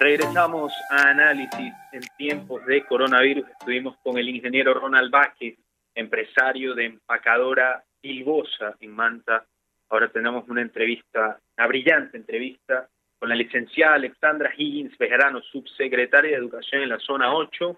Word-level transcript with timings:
Regresamos 0.00 0.72
a 0.90 1.08
análisis 1.08 1.72
en 1.90 2.02
tiempos 2.16 2.64
de 2.66 2.84
coronavirus. 2.84 3.48
Estuvimos 3.48 3.96
con 4.04 4.16
el 4.16 4.28
ingeniero 4.28 4.72
Ronald 4.72 5.10
Vázquez, 5.10 5.58
empresario 5.92 6.76
de 6.76 6.84
empacadora 6.84 7.82
Bilbosa 8.00 8.76
en 8.78 8.92
Manta. 8.92 9.44
Ahora 9.88 10.08
tenemos 10.08 10.48
una 10.48 10.62
entrevista, 10.62 11.40
una 11.56 11.66
brillante 11.66 12.16
entrevista 12.16 12.88
con 13.18 13.28
la 13.28 13.34
licenciada 13.34 13.94
Alexandra 13.94 14.52
Higgins 14.56 14.96
Bejarano, 14.98 15.42
subsecretaria 15.42 16.30
de 16.30 16.36
Educación 16.36 16.82
en 16.82 16.90
la 16.90 17.00
Zona 17.00 17.34
8, 17.34 17.76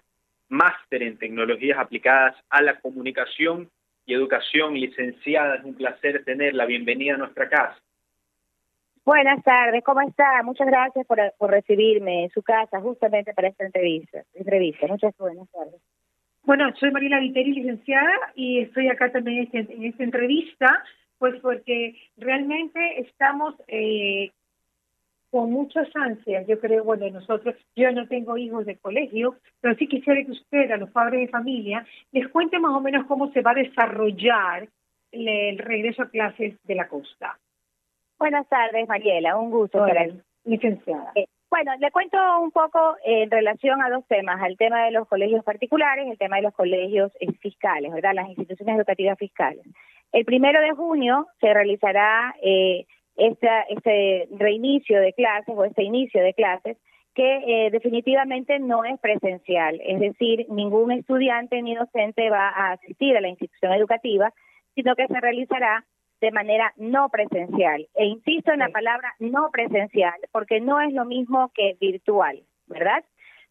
máster 0.49 1.01
en 1.01 1.17
tecnologías 1.17 1.79
aplicadas 1.79 2.35
a 2.51 2.61
la 2.61 2.79
comunicación 2.81 3.67
y 4.05 4.13
educación. 4.13 4.75
Licenciada, 4.75 5.55
es 5.55 5.63
un 5.63 5.73
placer 5.73 6.23
tenerla. 6.23 6.67
Bienvenida 6.67 7.15
a 7.15 7.17
nuestra 7.17 7.49
casa. 7.49 7.79
Buenas 9.03 9.43
tardes, 9.43 9.83
¿cómo 9.83 10.01
está? 10.01 10.43
Muchas 10.43 10.67
gracias 10.67 11.07
por, 11.07 11.19
recibirme 11.49 12.25
en 12.25 12.29
su 12.29 12.43
casa 12.43 12.79
justamente 12.79 13.33
para 13.33 13.47
esta 13.47 13.65
entrevista. 13.65 14.23
entrevista. 14.35 14.85
Muchas 14.85 15.17
buenas 15.17 15.49
tardes. 15.51 15.81
Bueno, 16.43 16.71
soy 16.79 16.91
Mariela 16.91 17.19
Viteri, 17.19 17.53
licenciada, 17.53 18.31
y 18.35 18.59
estoy 18.59 18.89
acá 18.89 19.11
también 19.11 19.49
en 19.53 19.83
esta 19.85 20.03
entrevista, 20.03 20.83
pues 21.17 21.39
porque 21.41 21.95
realmente 22.17 22.99
estamos 22.99 23.55
eh, 23.67 24.31
con 25.31 25.51
muchas 25.51 25.87
ansias, 25.95 26.45
yo 26.45 26.59
creo, 26.59 26.83
bueno, 26.83 27.09
nosotros, 27.09 27.55
yo 27.75 27.91
no 27.91 28.07
tengo 28.07 28.37
hijos 28.37 28.65
de 28.65 28.77
colegio, 28.77 29.37
pero 29.61 29.75
sí 29.75 29.87
quisiera 29.87 30.23
que 30.23 30.31
usted, 30.31 30.69
a 30.71 30.77
los 30.77 30.91
padres 30.91 31.21
de 31.21 31.27
familia, 31.27 31.85
les 32.11 32.27
cuente 32.27 32.59
más 32.59 32.73
o 32.75 32.81
menos 32.81 33.05
cómo 33.07 33.31
se 33.31 33.41
va 33.41 33.51
a 33.51 33.55
desarrollar 33.55 34.67
el 35.11 35.57
regreso 35.57 36.03
a 36.03 36.09
clases 36.09 36.61
de 36.63 36.75
la 36.75 36.87
costa. 36.87 37.39
Buenas 38.21 38.47
tardes, 38.49 38.87
Mariela. 38.87 39.35
Un 39.35 39.49
gusto. 39.49 39.81
Hola, 39.81 40.07
licenciada. 40.45 41.11
Eh, 41.15 41.25
bueno, 41.49 41.71
le 41.79 41.89
cuento 41.89 42.17
un 42.39 42.51
poco 42.51 42.95
en 43.03 43.31
relación 43.31 43.81
a 43.81 43.89
dos 43.89 44.05
temas, 44.07 44.39
al 44.43 44.57
tema 44.57 44.85
de 44.85 44.91
los 44.91 45.07
colegios 45.07 45.43
particulares 45.43 46.07
el 46.07 46.19
tema 46.19 46.35
de 46.35 46.43
los 46.43 46.53
colegios 46.53 47.11
eh, 47.19 47.31
fiscales, 47.39 47.91
¿verdad? 47.91 48.13
Las 48.13 48.29
instituciones 48.29 48.77
educativas 48.77 49.17
fiscales. 49.17 49.65
El 50.11 50.23
primero 50.25 50.61
de 50.61 50.69
junio 50.73 51.29
se 51.39 51.51
realizará 51.51 52.35
eh, 52.43 52.85
este 53.15 54.27
reinicio 54.37 55.01
de 55.01 55.13
clases 55.13 55.55
o 55.57 55.65
este 55.65 55.81
inicio 55.81 56.21
de 56.21 56.35
clases 56.35 56.77
que 57.15 57.37
eh, 57.65 57.71
definitivamente 57.71 58.59
no 58.59 58.85
es 58.85 58.99
presencial, 58.99 59.81
es 59.83 59.99
decir, 59.99 60.45
ningún 60.49 60.91
estudiante 60.91 61.59
ni 61.63 61.73
docente 61.73 62.29
va 62.29 62.49
a 62.49 62.73
asistir 62.73 63.17
a 63.17 63.21
la 63.21 63.29
institución 63.29 63.73
educativa, 63.73 64.31
sino 64.75 64.95
que 64.95 65.07
se 65.07 65.19
realizará 65.19 65.85
de 66.21 66.31
manera 66.31 66.71
no 66.77 67.09
presencial. 67.09 67.87
E 67.95 68.05
insisto 68.05 68.53
en 68.53 68.59
la 68.59 68.69
palabra 68.69 69.13
no 69.19 69.49
presencial, 69.51 70.13
porque 70.31 70.61
no 70.61 70.79
es 70.79 70.93
lo 70.93 71.05
mismo 71.05 71.51
que 71.53 71.75
virtual, 71.81 72.43
¿verdad? 72.67 73.03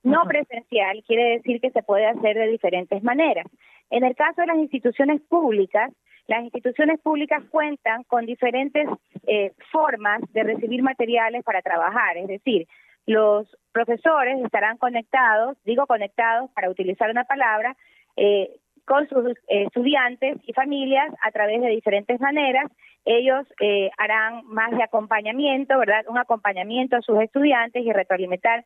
No 0.03 0.23
presencial 0.23 1.03
quiere 1.07 1.37
decir 1.37 1.61
que 1.61 1.71
se 1.71 1.83
puede 1.83 2.07
hacer 2.07 2.37
de 2.37 2.47
diferentes 2.47 3.03
maneras. 3.03 3.47
En 3.91 4.05
el 4.05 4.15
caso 4.15 4.41
de 4.41 4.47
las 4.47 4.57
instituciones 4.57 5.21
públicas, 5.23 5.93
las 6.27 6.45
instituciones 6.45 7.01
públicas 7.01 7.43
cuentan 7.51 8.05
con 8.05 8.25
diferentes 8.25 8.89
eh, 9.27 9.53
formas 9.73 10.21
de 10.33 10.45
recibir 10.45 10.83
materiales 10.83 11.43
para 11.43 11.61
trabajar, 11.61 12.17
es 12.17 12.29
decir, 12.29 12.69
los 13.07 13.49
profesores 13.73 14.41
estarán 14.45 14.79
conectados, 14.79 15.57
digo 15.65 15.87
conectados 15.87 16.51
para 16.53 16.71
utilizar 16.71 17.11
una 17.11 17.25
palabra, 17.25 17.77
eh, 18.17 18.51
con 18.91 19.09
sus 19.09 19.25
eh, 19.47 19.67
estudiantes 19.67 20.39
y 20.49 20.53
familias 20.53 21.15
a 21.23 21.31
través 21.31 21.61
de 21.61 21.69
diferentes 21.69 22.21
maneras. 22.21 22.69
Ellos 23.05 23.47
eh, 23.61 23.89
harán 23.97 24.45
más 24.47 24.73
de 24.73 24.83
acompañamiento, 24.83 25.79
¿verdad? 25.79 26.05
Un 26.09 26.19
acompañamiento 26.19 26.97
a 26.97 27.01
sus 27.01 27.21
estudiantes 27.21 27.85
y 27.85 27.93
retroalimentar 27.93 28.65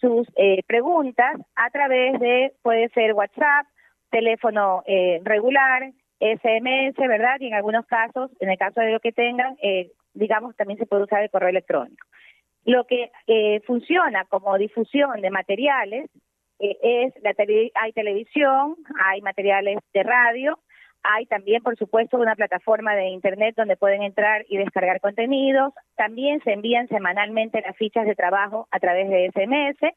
sus 0.00 0.26
eh, 0.34 0.64
preguntas 0.66 1.36
a 1.54 1.70
través 1.70 2.18
de, 2.18 2.52
puede 2.62 2.88
ser 2.88 3.12
WhatsApp, 3.12 3.68
teléfono 4.10 4.82
regular, 5.22 5.92
SMS, 6.18 6.96
¿verdad? 6.96 7.36
Y 7.38 7.46
en 7.46 7.54
algunos 7.54 7.86
casos, 7.86 8.32
en 8.40 8.50
el 8.50 8.58
caso 8.58 8.80
de 8.80 8.90
lo 8.90 8.98
que 8.98 9.12
tengan, 9.12 9.56
digamos, 10.12 10.56
también 10.56 10.78
se 10.78 10.86
puede 10.86 11.04
usar 11.04 11.22
el 11.22 11.30
correo 11.30 11.48
electrónico. 11.48 12.04
Lo 12.64 12.84
que 12.84 13.10
funciona 13.64 14.24
como 14.24 14.58
difusión 14.58 15.20
de 15.20 15.30
materiales 15.30 16.10
es 16.62 17.14
la 17.22 17.34
hay 17.74 17.92
televisión, 17.92 18.76
hay 19.04 19.20
materiales 19.20 19.78
de 19.92 20.02
radio, 20.02 20.58
hay 21.02 21.26
también, 21.26 21.62
por 21.62 21.76
supuesto, 21.76 22.16
una 22.18 22.36
plataforma 22.36 22.94
de 22.94 23.08
Internet 23.08 23.54
donde 23.56 23.76
pueden 23.76 24.02
entrar 24.02 24.44
y 24.48 24.56
descargar 24.56 25.00
contenidos. 25.00 25.72
También 25.96 26.40
se 26.44 26.52
envían 26.52 26.86
semanalmente 26.88 27.60
las 27.60 27.76
fichas 27.76 28.06
de 28.06 28.14
trabajo 28.14 28.68
a 28.70 28.78
través 28.78 29.08
de 29.08 29.30
SMS 29.30 29.94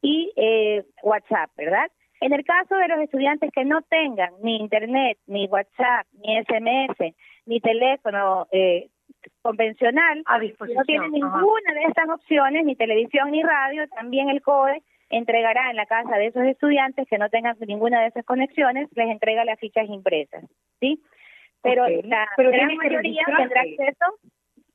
y 0.00 0.32
eh, 0.36 0.84
WhatsApp, 1.02 1.50
¿verdad? 1.56 1.90
En 2.20 2.32
el 2.32 2.44
caso 2.44 2.76
de 2.76 2.88
los 2.88 3.00
estudiantes 3.00 3.50
que 3.52 3.64
no 3.64 3.82
tengan 3.82 4.32
ni 4.42 4.56
Internet, 4.56 5.18
ni 5.26 5.46
WhatsApp, 5.46 6.06
ni 6.12 6.40
SMS, 6.42 7.14
ni 7.46 7.60
teléfono 7.60 8.46
eh, 8.52 8.88
convencional, 9.42 10.22
a 10.26 10.38
disposición. 10.38 10.78
no 10.78 10.84
tienen 10.84 11.12
ninguna 11.12 11.74
de 11.74 11.82
estas 11.88 12.08
opciones, 12.08 12.64
ni 12.64 12.76
televisión 12.76 13.30
ni 13.30 13.42
radio, 13.42 13.88
también 13.88 14.28
el 14.28 14.42
CODE 14.42 14.82
entregará 15.10 15.70
en 15.70 15.76
la 15.76 15.86
casa 15.86 16.16
de 16.16 16.26
esos 16.26 16.44
estudiantes 16.44 17.06
que 17.08 17.18
no 17.18 17.28
tengan 17.28 17.56
ninguna 17.66 18.00
de 18.00 18.08
esas 18.08 18.24
conexiones, 18.24 18.88
les 18.94 19.10
entrega 19.10 19.44
las 19.44 19.58
fichas 19.58 19.88
impresas, 19.88 20.44
¿sí? 20.80 21.02
Pero 21.62 21.88
la 22.04 22.26
gran 22.36 22.76
mayoría 22.76 23.22
tendrá 23.36 23.62
acceso 23.62 24.04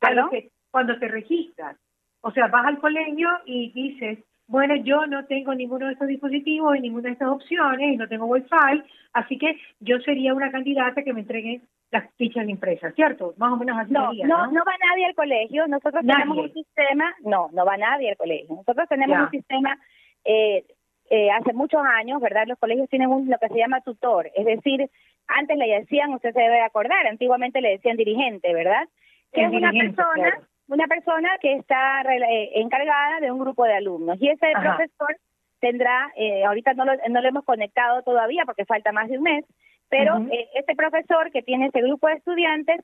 a 0.02 0.30
que, 0.30 0.50
cuando 0.72 0.98
te 1.00 1.08
registras. 1.08 1.78
O 2.22 2.32
sea, 2.32 2.48
vas 2.48 2.66
al 2.66 2.80
colegio 2.80 3.30
y 3.46 3.72
dices, 3.72 4.20
bueno, 4.48 4.76
yo 4.76 5.06
no 5.08 5.26
tengo 5.26 5.54
ninguno 5.54 5.88
de 5.88 5.94
estos 5.94 6.08
dispositivos 6.08 6.76
y 6.76 6.82
ninguna 6.82 7.10
de 7.10 7.14
estas 7.14 7.30
opciones 7.30 7.94
y 7.94 7.98
no 7.98 8.08
tengo 8.08 8.26
wifi, 8.26 8.84
así 9.14 9.38
que 9.38 9.58
yo 9.80 10.00
sería 10.00 10.34
una 10.34 10.52
candidata 10.52 11.04
que 11.04 11.14
me 11.14 11.22
entregue 11.22 11.62
las 11.92 12.12
fichas 12.16 12.50
impresas, 12.50 12.94
¿cierto? 12.96 13.34
Más 13.38 13.54
o 13.54 13.58
menos 13.58 13.78
así. 13.78 13.94
No, 13.94 14.12
no, 14.14 14.48
no, 14.48 14.64
va 14.66 14.74
nadie 14.90 15.06
al 15.06 15.16
colegio. 15.16 15.68
Nosotros 15.68 16.04
tenemos 16.06 16.38
un 16.38 16.54
sistema, 16.54 17.14
no, 17.24 17.50
no 17.54 17.66
va 17.66 17.78
nadie 17.78 18.10
al 18.10 18.18
colegio. 18.18 18.56
Nosotros 18.56 18.90
tenemos 18.90 19.20
un 19.20 19.30
sistema 19.30 19.78
eh, 20.26 20.66
eh, 21.10 21.32
hace 21.32 21.54
muchos 21.54 21.82
años, 21.86 22.22
¿verdad? 22.22 22.46
Los 22.48 22.58
colegios 22.60 22.90
tienen 22.90 23.10
un, 23.10 23.30
lo 23.30 23.38
que 23.38 23.50
se 23.50 23.58
llama 23.58 23.82
tutor, 23.82 24.32
es 24.36 24.46
decir, 24.46 24.90
antes 25.28 25.58
le 25.58 25.68
decían, 25.68 26.14
usted 26.14 26.34
se 26.34 26.40
debe 26.40 26.62
acordar, 26.62 27.08
antiguamente 27.08 27.62
le 27.62 27.70
decían 27.72 27.98
dirigente, 27.98 28.54
¿verdad? 28.54 28.88
Que 29.32 29.44
es 29.44 29.52
una 29.52 29.72
persona, 29.72 30.40
una 30.68 30.88
persona 30.88 31.30
que 31.42 31.54
está 31.54 32.02
eh, 32.02 32.52
encargada 32.56 33.20
de 33.20 33.32
un 33.32 33.40
grupo 33.40 33.64
de 33.66 33.76
alumnos 33.76 34.18
y 34.22 34.30
ese 34.30 34.52
profesor 34.60 35.18
tendrá, 35.60 36.12
eh, 36.16 36.44
ahorita 36.44 36.74
no 36.74 36.86
lo, 36.86 36.94
no 37.10 37.22
lo 37.22 37.28
hemos 37.28 37.46
conectado 37.46 38.02
todavía 38.04 38.44
porque 38.46 38.66
falta 38.66 38.92
más 38.92 39.10
de 39.10 39.18
un 39.18 39.24
mes, 39.24 39.46
pero 39.94 40.18
eh, 40.32 40.50
este 40.56 40.76
profesor 40.76 41.32
que 41.32 41.44
tiene 41.44 41.68
ese 41.68 41.82
grupo 41.82 42.08
de 42.08 42.16
estudiantes 42.16 42.84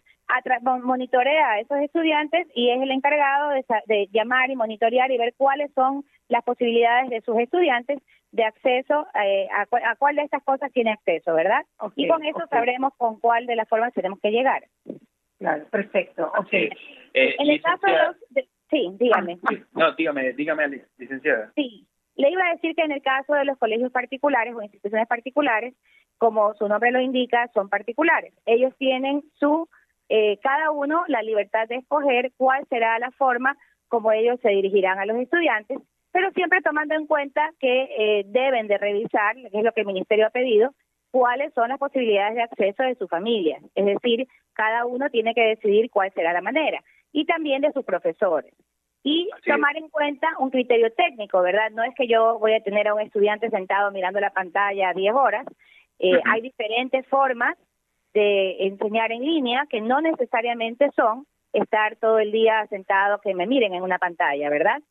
monitorea 0.84 1.53
a 1.53 1.59
esos 1.59 1.80
estudiantes 1.80 2.47
y 2.53 2.70
es 2.70 2.80
el 2.80 2.92
encargado 2.92 3.50
de, 3.88 4.08
llamar 4.12 4.52
y 4.52 4.56
monitorear 4.56 5.09
y 5.09 5.18
ver 5.18 5.34
cuáles 5.36 5.72
son 5.74 6.06
las 6.28 6.44
posibilidades 6.44 7.09
de 7.09 7.22
sus 7.22 7.36
estudiantes 7.40 8.00
de 8.31 8.44
acceso 8.44 9.08
eh, 9.24 9.47
a, 9.52 9.96
cuál 9.96 10.18
de 10.18 10.22
estas 10.22 10.44
cosas 10.44 10.72
tiene 10.72 10.92
acceso, 10.92 11.34
¿verdad? 11.34 11.66
y 11.96 12.08
con 12.08 12.24
eso 12.24 12.46
sabremos 12.47 12.94
con 12.96 13.20
cuál 13.20 13.47
de 13.47 13.56
las 13.56 13.68
formas 13.68 13.91
tenemos 13.94 14.20
que 14.20 14.30
llegar. 14.30 14.66
Claro, 15.40 15.66
perfecto. 15.72 16.31
Okay. 16.41 16.70
Eh, 17.16 17.36
en 17.40 17.50
el 17.50 17.62
caso 17.62 17.88
de 17.88 17.94
los... 17.94 18.46
sí, 18.70 18.88
dígame. 19.00 19.40
Ah, 19.46 19.56
no, 19.74 19.94
dígame, 19.94 20.34
dígame, 20.34 20.84
licenciada. 20.97 21.52
Sí, 21.56 21.88
le 22.20 22.30
iba 22.30 22.46
a 22.46 22.53
decir 22.53 22.76
que 22.76 22.84
en 22.84 22.91
el 22.91 23.02
caso 23.02 23.34
de 23.34 23.46
los 23.46 23.58
colegios 23.58 23.94
particulares 23.94 24.53
o 24.53 24.62
instituciones 24.62 25.08
particulares, 25.08 25.74
como 26.19 26.53
su 26.53 26.68
nombre 26.68 26.91
lo 26.91 27.02
indica, 27.02 27.50
son 27.53 27.69
particulares. 27.69 28.34
Ellos 28.46 28.74
tienen 28.78 29.24
su, 29.40 29.68
eh, 30.09 30.38
cada 30.44 30.69
uno 30.69 31.03
la 31.07 31.24
libertad 31.24 31.68
de 31.68 31.78
escoger 31.78 32.31
cuál 32.38 32.66
será 32.69 33.00
la 33.00 33.09
forma 33.12 33.57
como 33.88 34.11
ellos 34.11 34.40
se 34.41 34.49
dirigirán 34.49 34.99
a 34.99 35.05
los 35.05 35.17
estudiantes, 35.17 35.79
pero 36.11 36.29
siempre 36.32 36.61
tomando 36.61 36.94
en 36.94 37.08
cuenta 37.08 37.49
que 37.59 37.90
eh, 37.97 38.23
deben 38.28 38.67
de 38.67 38.78
revisar, 38.78 39.35
que 39.35 39.58
es 39.58 39.64
lo 39.64 39.72
que 39.72 39.82
el 39.82 39.88
ministerio 39.88 40.28
ha 40.28 40.32
pedido, 40.32 40.76
cuáles 41.09 41.53
son 41.53 41.70
las 41.70 41.79
posibilidades 41.79 42.35
de 42.35 42.44
acceso 42.44 42.84
de 42.84 42.96
su 42.96 43.08
familia. 43.08 43.59
Es 43.73 43.85
decir, 43.85 44.28
cada 44.53 44.85
uno 44.85 45.09
tiene 45.09 45.34
que 45.34 45.41
decidir 45.41 45.90
cuál 45.90 46.14
será 46.14 46.34
la 46.34 46.41
manera. 46.41 46.84
Y 47.11 47.26
también 47.26 47.61
de 47.61 47.72
sus 47.72 47.84
profesores 47.84 48.53
y 49.03 49.29
tomar 49.46 49.78
en 49.78 49.90
cuenta 49.90 50.28
un 50.40 50.49
criterio 50.49 50.91
técnico, 50.91 51.41
¿verdad? 51.41 51.72
No 51.72 51.84
es 51.84 51.96
que 51.96 52.08
yo 52.08 52.38
voy 52.40 52.53
a 52.53 52.61
tener 52.61 52.88
a 52.88 52.94
un 52.94 53.02
estudiante 53.02 53.49
sentado 53.49 53.91
mirando 53.91 54.20
la 54.20 54.32
pantalla 54.32 54.94
10 54.94 55.14
horas. 55.14 55.46
Eh, 55.99 56.19
hay 56.25 56.41
diferentes 56.41 57.05
formas 57.07 57.57
de 58.13 58.66
enseñar 58.66 59.11
en 59.11 59.22
línea 59.22 59.66
que 59.69 59.81
no 59.81 60.01
necesariamente 60.01 60.90
son 60.96 61.25
estar 61.53 61.96
todo 61.97 62.19
el 62.19 62.31
día 62.31 62.66
sentado 62.67 63.19
que 63.22 63.34
me 63.34 63.47
miren 63.47 63.73
en 63.73 63.84
una 63.84 63.97
pantalla, 63.97 64.49
¿verdad? 64.49 64.81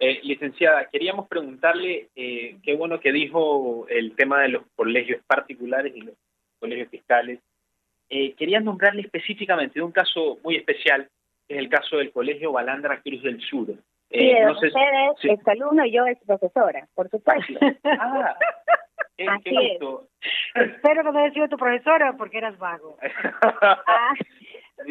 Eh, 0.00 0.20
licenciada, 0.22 0.88
queríamos 0.90 1.28
preguntarle, 1.28 2.08
eh, 2.14 2.56
qué 2.62 2.76
bueno 2.76 3.00
que 3.00 3.12
dijo 3.12 3.86
el 3.88 4.14
tema 4.14 4.40
de 4.42 4.48
los 4.48 4.62
colegios 4.76 5.20
particulares 5.26 5.92
y 5.94 6.02
los 6.02 6.14
colegios 6.60 6.88
fiscales. 6.88 7.40
Eh, 8.08 8.34
quería 8.34 8.60
nombrarle 8.60 9.02
específicamente 9.02 9.80
de 9.80 9.84
un 9.84 9.92
caso 9.92 10.38
muy 10.42 10.56
especial 10.56 11.08
es 11.48 11.58
el 11.58 11.68
caso 11.68 11.96
del 11.96 12.12
Colegio 12.12 12.52
Balandra 12.52 13.00
Cruz 13.00 13.22
del 13.22 13.40
Sur. 13.40 13.68
Sí, 14.10 14.18
de 14.18 14.50
ustedes 14.50 14.72
es 15.22 15.48
alumno 15.48 15.84
y 15.84 15.92
yo 15.92 16.06
es 16.06 16.18
profesora, 16.26 16.86
por 16.94 17.08
supuesto. 17.10 17.58
ah, 17.84 18.36
Así 19.26 19.50
es. 19.50 19.80
Espero 20.54 21.02
que 21.02 21.12
no 21.12 21.18
haya 21.18 21.32
sido 21.32 21.48
tu 21.48 21.56
profesora 21.56 22.14
porque 22.16 22.38
eras 22.38 22.58
vago. 22.58 22.96
ah, 23.42 24.14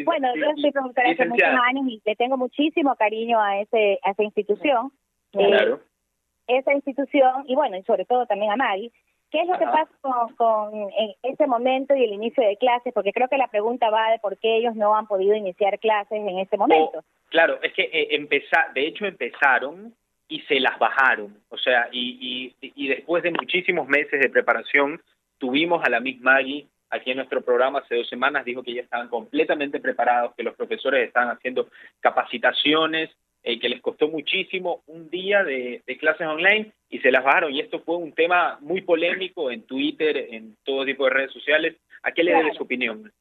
bueno, 0.03 0.35
yo 0.35 0.53
soy 0.61 0.71
profesora 0.71 1.11
hace 1.11 1.25
muchos 1.25 1.47
años 1.47 1.85
y 1.87 2.01
le 2.05 2.15
tengo 2.15 2.37
muchísimo 2.37 2.95
cariño 2.95 3.39
a 3.41 3.61
ese 3.61 3.99
a 4.03 4.11
esa 4.11 4.23
institución. 4.23 4.91
Claro. 5.31 5.75
Eh, 5.75 6.59
esa 6.59 6.73
institución, 6.73 7.43
y 7.47 7.55
bueno, 7.55 7.75
y 7.75 7.83
sobre 7.83 8.05
todo 8.05 8.25
también 8.25 8.51
a 8.51 8.55
Mari, 8.55 8.91
¿Qué 9.31 9.41
es 9.41 9.47
lo 9.47 9.57
que 9.57 9.65
pasa 9.65 9.89
con, 10.01 10.35
con 10.35 10.89
ese 11.23 11.47
momento 11.47 11.93
y 11.93 12.03
el 12.03 12.13
inicio 12.13 12.47
de 12.47 12.55
clases? 12.55 12.93
Porque 12.93 13.11
creo 13.11 13.27
que 13.27 13.37
la 13.37 13.49
pregunta 13.49 13.89
va 13.89 14.11
de 14.11 14.19
por 14.19 14.37
qué 14.37 14.57
ellos 14.57 14.75
no 14.75 14.95
han 14.95 15.07
podido 15.07 15.35
iniciar 15.35 15.79
clases 15.79 16.19
en 16.19 16.39
este 16.39 16.55
momento. 16.55 17.03
claro, 17.29 17.59
es 17.61 17.73
que 17.73 17.89
eh, 17.91 18.27
de 18.73 18.87
hecho 18.87 19.05
empezaron 19.05 19.93
y 20.27 20.41
se 20.41 20.59
las 20.59 20.77
bajaron. 20.79 21.37
O 21.49 21.57
sea, 21.57 21.89
y, 21.91 22.53
y, 22.61 22.71
y 22.75 22.87
después 22.87 23.23
de 23.23 23.31
muchísimos 23.31 23.87
meses 23.87 24.19
de 24.19 24.29
preparación, 24.29 25.01
tuvimos 25.37 25.83
a 25.83 25.89
la 25.89 25.99
misma 25.99 26.33
Maggie 26.33 26.67
aquí 26.89 27.11
en 27.11 27.17
nuestro 27.17 27.41
programa 27.41 27.79
hace 27.79 27.95
dos 27.95 28.09
semanas, 28.09 28.45
dijo 28.45 28.63
que 28.63 28.73
ya 28.73 28.81
estaban 28.81 29.09
completamente 29.09 29.79
preparados, 29.79 30.33
que 30.35 30.43
los 30.43 30.55
profesores 30.55 31.07
estaban 31.07 31.35
haciendo 31.35 31.69
capacitaciones, 31.99 33.09
eh, 33.43 33.59
que 33.59 33.69
les 33.69 33.81
costó 33.81 34.07
muchísimo 34.07 34.83
un 34.87 35.09
día 35.09 35.43
de, 35.43 35.81
clases 35.99 36.27
online 36.27 36.71
y 36.89 36.99
se 36.99 37.11
las 37.11 37.23
bajaron. 37.23 37.53
Y 37.53 37.59
esto 37.59 37.79
fue 37.79 37.97
un 37.97 38.13
tema 38.13 38.57
muy 38.61 38.81
polémico 38.81 39.51
en 39.51 39.63
Twitter, 39.63 40.27
en 40.31 40.57
todo 40.63 40.85
tipo 40.85 41.05
de 41.05 41.11
redes 41.11 41.31
sociales. 41.31 41.75
¿A 42.03 42.11
qué 42.11 42.23
le 42.23 42.33
debe 42.33 42.53
su 42.53 42.63
opinión? 42.63 43.11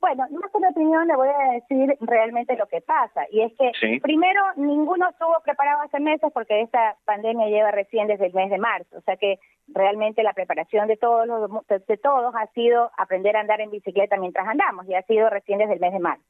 Bueno, 0.00 0.26
más 0.30 0.50
que 0.50 0.56
una 0.56 0.70
opinión 0.70 1.06
le 1.06 1.14
voy 1.14 1.28
a 1.28 1.52
decir 1.52 1.94
realmente 2.00 2.56
lo 2.56 2.66
que 2.66 2.80
pasa. 2.80 3.26
Y 3.30 3.42
es 3.42 3.52
que, 3.58 4.00
primero, 4.00 4.40
ninguno 4.56 5.10
estuvo 5.10 5.38
preparado 5.44 5.82
hace 5.82 6.00
meses 6.00 6.30
porque 6.32 6.62
esta 6.62 6.96
pandemia 7.04 7.48
lleva 7.48 7.70
recién 7.70 8.08
desde 8.08 8.26
el 8.26 8.32
mes 8.32 8.50
de 8.50 8.56
marzo. 8.56 8.96
O 8.96 9.00
sea 9.02 9.16
que 9.16 9.38
realmente 9.68 10.22
la 10.22 10.32
preparación 10.32 10.88
de 10.88 10.96
todos, 10.96 11.26
los, 11.26 11.50
de 11.68 11.96
todos 11.98 12.34
ha 12.34 12.46
sido 12.52 12.90
aprender 12.96 13.36
a 13.36 13.40
andar 13.40 13.60
en 13.60 13.70
bicicleta 13.70 14.16
mientras 14.16 14.48
andamos 14.48 14.88
y 14.88 14.94
ha 14.94 15.02
sido 15.02 15.28
recién 15.28 15.58
desde 15.58 15.74
el 15.74 15.80
mes 15.80 15.92
de 15.92 16.00
marzo. 16.00 16.24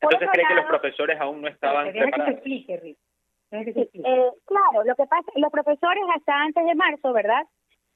Entonces 0.00 0.28
cree 0.32 0.46
que 0.46 0.54
los 0.54 0.66
profesores 0.66 1.20
aún 1.20 1.42
no 1.42 1.48
estaban 1.48 1.90
preparados. 1.90 2.40
Eh, 3.50 4.30
claro, 4.44 4.84
lo 4.84 4.94
que 4.94 5.06
pasa, 5.06 5.30
los 5.36 5.50
profesores 5.50 6.04
hasta 6.14 6.34
antes 6.34 6.64
de 6.64 6.74
marzo, 6.74 7.12
¿verdad? 7.12 7.46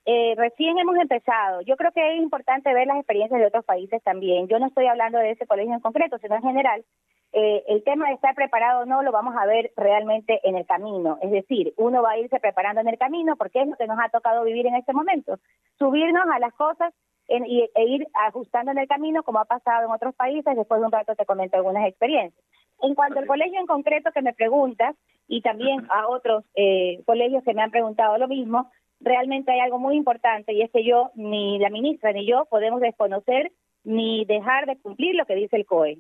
Eh, 0.06 0.34
recién 0.36 0.78
hemos 0.78 0.96
empezado. 0.96 1.60
Yo 1.62 1.76
creo 1.76 1.92
que 1.92 2.14
es 2.14 2.20
importante 2.20 2.72
ver 2.72 2.86
las 2.86 2.96
experiencias 2.96 3.40
de 3.40 3.46
otros 3.46 3.64
países 3.64 4.02
también. 4.02 4.48
Yo 4.48 4.58
no 4.58 4.66
estoy 4.66 4.86
hablando 4.86 5.18
de 5.18 5.32
ese 5.32 5.46
colegio 5.46 5.74
en 5.74 5.80
concreto, 5.80 6.18
sino 6.18 6.36
en 6.36 6.42
general. 6.42 6.84
Eh, 7.32 7.62
el 7.68 7.84
tema 7.84 8.08
de 8.08 8.14
estar 8.14 8.34
preparado 8.34 8.80
o 8.80 8.86
no 8.86 9.02
lo 9.02 9.12
vamos 9.12 9.36
a 9.36 9.46
ver 9.46 9.72
realmente 9.76 10.40
en 10.42 10.56
el 10.56 10.66
camino. 10.66 11.18
Es 11.22 11.30
decir, 11.30 11.74
uno 11.76 12.02
va 12.02 12.12
a 12.12 12.18
irse 12.18 12.40
preparando 12.40 12.80
en 12.80 12.88
el 12.88 12.98
camino 12.98 13.36
porque 13.36 13.62
es 13.62 13.68
lo 13.68 13.76
que 13.76 13.86
nos 13.86 13.98
ha 14.00 14.08
tocado 14.08 14.42
vivir 14.44 14.66
en 14.66 14.74
este 14.74 14.92
momento. 14.92 15.38
Subirnos 15.78 16.24
a 16.32 16.38
las 16.38 16.52
cosas 16.54 16.92
e 17.28 17.84
ir 17.84 18.08
ajustando 18.26 18.72
en 18.72 18.78
el 18.78 18.88
camino 18.88 19.22
como 19.22 19.38
ha 19.38 19.44
pasado 19.44 19.86
en 19.86 19.92
otros 19.92 20.14
países. 20.16 20.56
Después 20.56 20.80
de 20.80 20.86
un 20.86 20.92
rato 20.92 21.14
te 21.14 21.26
comento 21.26 21.56
algunas 21.56 21.86
experiencias. 21.86 22.44
En 22.82 22.94
cuanto 22.94 23.20
al 23.20 23.26
colegio 23.26 23.60
en 23.60 23.66
concreto 23.66 24.10
que 24.12 24.22
me 24.22 24.32
preguntas, 24.32 24.96
y 25.30 25.42
también 25.42 25.86
a 25.90 26.08
otros 26.08 26.44
eh, 26.56 27.02
colegios 27.06 27.44
que 27.44 27.54
me 27.54 27.62
han 27.62 27.70
preguntado 27.70 28.18
lo 28.18 28.26
mismo, 28.26 28.68
realmente 29.00 29.50
hay 29.52 29.60
algo 29.60 29.78
muy 29.78 29.96
importante 29.96 30.52
y 30.52 30.62
es 30.62 30.70
que 30.70 30.84
yo, 30.84 31.10
ni 31.14 31.58
la 31.58 31.70
ministra 31.70 32.12
ni 32.12 32.26
yo 32.26 32.46
podemos 32.46 32.80
desconocer 32.80 33.52
ni 33.84 34.24
dejar 34.26 34.66
de 34.66 34.76
cumplir 34.76 35.14
lo 35.14 35.26
que 35.26 35.34
dice 35.34 35.56
el 35.56 35.66
COE. 35.66 35.98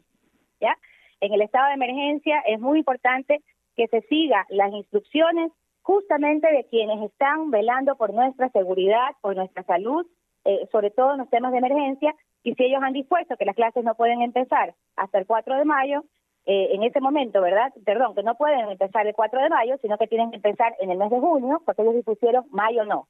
¿ya? 0.60 0.76
En 1.20 1.32
el 1.32 1.42
estado 1.42 1.68
de 1.68 1.74
emergencia 1.74 2.40
es 2.46 2.60
muy 2.60 2.78
importante 2.78 3.42
que 3.76 3.86
se 3.88 4.02
siga 4.02 4.46
las 4.50 4.72
instrucciones 4.72 5.50
justamente 5.82 6.50
de 6.52 6.66
quienes 6.66 7.02
están 7.02 7.50
velando 7.50 7.96
por 7.96 8.12
nuestra 8.12 8.50
seguridad, 8.50 9.08
por 9.22 9.34
nuestra 9.34 9.62
salud 9.64 10.06
eh, 10.44 10.66
sobre 10.72 10.90
todo 10.90 11.12
en 11.12 11.18
los 11.18 11.28
temas 11.28 11.52
de 11.52 11.58
emergencia, 11.58 12.14
y 12.42 12.54
si 12.54 12.64
ellos 12.64 12.82
han 12.82 12.94
dispuesto 12.94 13.36
que 13.36 13.44
las 13.44 13.54
clases 13.54 13.84
no 13.84 13.94
pueden 13.94 14.22
empezar 14.22 14.74
hasta 14.96 15.18
el 15.18 15.26
4 15.26 15.56
de 15.56 15.64
mayo, 15.66 16.04
eh, 16.46 16.70
en 16.72 16.82
ese 16.82 17.00
momento, 17.00 17.40
¿verdad? 17.40 17.72
Perdón, 17.84 18.14
que 18.14 18.22
no 18.22 18.34
pueden 18.36 18.70
empezar 18.70 19.06
el 19.06 19.14
4 19.14 19.42
de 19.42 19.48
mayo, 19.48 19.76
sino 19.82 19.98
que 19.98 20.06
tienen 20.06 20.30
que 20.30 20.36
empezar 20.36 20.74
en 20.80 20.90
el 20.90 20.98
mes 20.98 21.10
de 21.10 21.20
junio, 21.20 21.62
porque 21.64 21.82
ellos 21.82 21.94
dispusieron 21.94 22.46
mayo 22.50 22.84
no. 22.84 23.08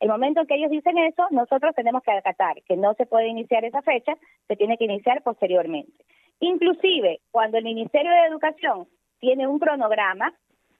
El 0.00 0.08
momento 0.08 0.40
en 0.40 0.46
que 0.46 0.54
ellos 0.54 0.70
dicen 0.70 0.96
eso, 0.96 1.26
nosotros 1.30 1.74
tenemos 1.74 2.02
que 2.02 2.12
acatar 2.12 2.62
que 2.62 2.76
no 2.76 2.94
se 2.94 3.06
puede 3.06 3.26
iniciar 3.26 3.64
esa 3.64 3.82
fecha, 3.82 4.16
se 4.46 4.56
tiene 4.56 4.78
que 4.78 4.84
iniciar 4.84 5.22
posteriormente. 5.22 5.92
Inclusive, 6.40 7.20
cuando 7.32 7.58
el 7.58 7.64
Ministerio 7.64 8.12
de 8.12 8.26
Educación 8.26 8.86
tiene 9.18 9.48
un 9.48 9.58
cronograma, 9.58 10.32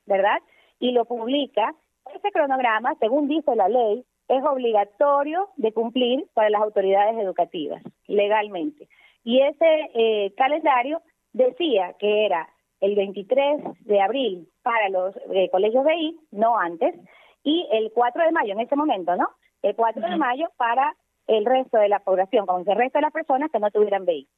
¿verdad? 0.06 0.38
Y 0.78 0.92
lo 0.92 1.04
publica, 1.04 1.74
ese 2.14 2.30
cronograma, 2.30 2.94
según 3.00 3.26
dice 3.26 3.56
la 3.56 3.68
ley, 3.68 4.04
es 4.28 4.44
obligatorio 4.44 5.48
de 5.56 5.72
cumplir 5.72 6.26
para 6.34 6.50
las 6.50 6.62
autoridades 6.62 7.18
educativas, 7.18 7.82
legalmente. 8.06 8.88
Y 9.24 9.40
ese 9.40 9.90
eh, 9.94 10.32
calendario 10.36 11.02
decía 11.38 11.94
que 11.98 12.26
era 12.26 12.48
el 12.80 12.94
23 12.94 13.84
de 13.86 14.00
abril 14.00 14.48
para 14.62 14.88
los 14.88 15.16
eh, 15.32 15.48
colegios 15.50 15.84
BI, 15.84 16.18
no 16.32 16.58
antes, 16.58 16.94
y 17.42 17.66
el 17.72 17.90
4 17.92 18.24
de 18.24 18.32
mayo 18.32 18.52
en 18.52 18.60
ese 18.60 18.76
momento, 18.76 19.16
¿no? 19.16 19.28
El 19.62 19.74
4 19.74 20.02
de 20.02 20.16
mayo 20.16 20.48
para 20.56 20.94
el 21.26 21.44
resto 21.44 21.78
de 21.78 21.88
la 21.88 22.00
población, 22.00 22.46
como 22.46 22.58
el 22.60 22.76
resto 22.76 22.98
de 22.98 23.02
las 23.02 23.12
personas 23.12 23.50
que 23.50 23.58
no 23.58 23.70
tuvieran 23.70 24.04
BI. 24.04 24.28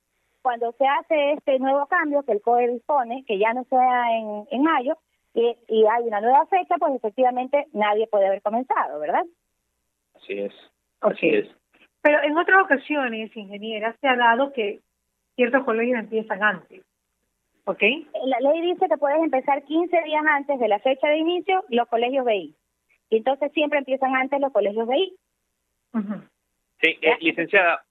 Cuando 0.43 0.73
se 0.73 0.87
hace 0.87 1.33
este 1.33 1.59
nuevo 1.59 1.87
cambio 1.87 2.23
que 2.23 2.33
el 2.33 2.41
COE 2.41 2.69
dispone, 2.69 3.25
que 3.27 3.39
ya 3.39 3.53
no 3.53 3.65
sea 3.65 4.17
en, 4.17 4.47
en 4.51 4.63
mayo, 4.63 4.97
y, 5.35 5.57
y 5.69 5.85
hay 5.87 6.05
una 6.05 6.21
nueva 6.21 6.47
fecha, 6.47 6.77
pues 6.79 6.95
efectivamente 6.95 7.67
nadie 7.73 8.07
puede 8.07 8.27
haber 8.27 8.43
comenzado, 8.43 8.99
¿verdad? 8.99 9.25
Así 10.15 10.39
es. 10.39 10.53
Así 11.01 11.29
es. 11.29 11.49
Pero 12.03 12.23
en 12.23 12.37
otras 12.37 12.65
ocasiones, 12.65 13.37
ingeniera, 13.37 13.95
se 14.01 14.09
ha 14.09 14.17
dado 14.17 14.53
que 14.53 14.81
ciertos 15.37 15.65
colegios 15.65 15.99
empiezan 15.99 16.43
antes. 16.43 16.83
¿Ok? 17.65 17.83
La 18.27 18.41
ley 18.41 18.63
dice 18.63 18.89
que 18.89 18.97
puedes 18.97 19.23
empezar 19.23 19.63
15 19.65 20.03
días 20.03 20.25
antes 20.29 20.59
de 20.59 20.69
la 20.69 20.79
fecha 20.79 21.09
de 21.09 21.19
inicio 21.19 21.65
los 21.69 21.89
colegios 21.89 22.25
BI. 22.25 22.55
Y 23.11 23.17
entonces 23.17 23.53
siempre 23.53 23.79
empiezan 23.79 24.15
antes 24.15 24.41
los 24.41 24.53
colegios 24.53 24.89
BI. 24.89 25.15
Sí, 26.81 26.99
eh, 27.03 27.17
licenciada, 27.21 27.85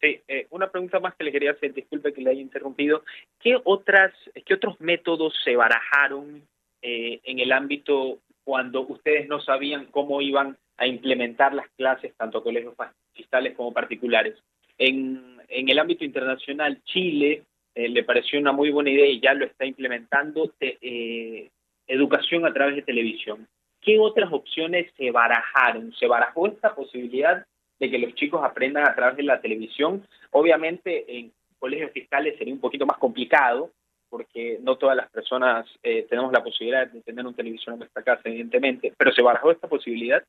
sí, 0.00 0.20
eh, 0.28 0.46
una 0.50 0.70
pregunta 0.70 1.00
más 1.00 1.14
que 1.14 1.24
le 1.24 1.32
quería 1.32 1.50
hacer, 1.50 1.74
disculpe 1.74 2.12
que 2.12 2.22
le 2.22 2.30
haya 2.30 2.40
interrumpido. 2.40 3.02
¿Qué, 3.40 3.58
otras, 3.64 4.12
qué 4.46 4.54
otros 4.54 4.80
métodos 4.80 5.34
se 5.44 5.56
barajaron 5.56 6.42
eh, 6.82 7.20
en 7.24 7.38
el 7.40 7.52
ámbito 7.52 8.18
cuando 8.44 8.82
ustedes 8.82 9.28
no 9.28 9.40
sabían 9.40 9.86
cómo 9.86 10.22
iban 10.22 10.56
a 10.78 10.86
implementar 10.86 11.52
las 11.52 11.68
clases, 11.76 12.14
tanto 12.16 12.42
colegios 12.42 12.74
fiscales 13.12 13.54
como 13.54 13.72
particulares. 13.72 14.36
En, 14.78 15.38
en 15.48 15.68
el 15.68 15.78
ámbito 15.78 16.04
internacional, 16.06 16.82
Chile 16.84 17.42
eh, 17.74 17.88
le 17.88 18.04
pareció 18.04 18.38
una 18.38 18.52
muy 18.52 18.70
buena 18.70 18.90
idea 18.90 19.06
y 19.06 19.20
ya 19.20 19.34
lo 19.34 19.44
está 19.44 19.64
implementando, 19.64 20.52
eh, 20.60 21.50
educación 21.86 22.46
a 22.46 22.52
través 22.52 22.76
de 22.76 22.82
televisión. 22.82 23.46
¿Qué 23.80 23.98
otras 23.98 24.32
opciones 24.32 24.92
se 24.96 25.10
barajaron? 25.10 25.92
¿Se 25.94 26.06
barajó 26.06 26.46
esta 26.46 26.74
posibilidad 26.74 27.46
de 27.78 27.90
que 27.90 27.98
los 27.98 28.14
chicos 28.14 28.42
aprendan 28.44 28.86
a 28.86 28.94
través 28.94 29.16
de 29.16 29.22
la 29.22 29.40
televisión? 29.40 30.06
Obviamente 30.32 31.04
en 31.18 31.32
colegios 31.58 31.92
fiscales 31.92 32.36
sería 32.38 32.54
un 32.54 32.60
poquito 32.60 32.86
más 32.86 32.98
complicado, 32.98 33.70
porque 34.10 34.58
no 34.60 34.76
todas 34.76 34.96
las 34.96 35.08
personas 35.10 35.66
eh, 35.82 36.04
tenemos 36.10 36.32
la 36.32 36.42
posibilidad 36.42 36.88
de 36.88 37.00
tener 37.00 37.24
un 37.24 37.34
televisor 37.34 37.74
en 37.74 37.80
nuestra 37.80 38.02
casa, 38.02 38.22
evidentemente, 38.24 38.92
pero 38.98 39.12
se 39.12 39.22
barajó 39.22 39.52
esta 39.52 39.68
posibilidad. 39.68 40.22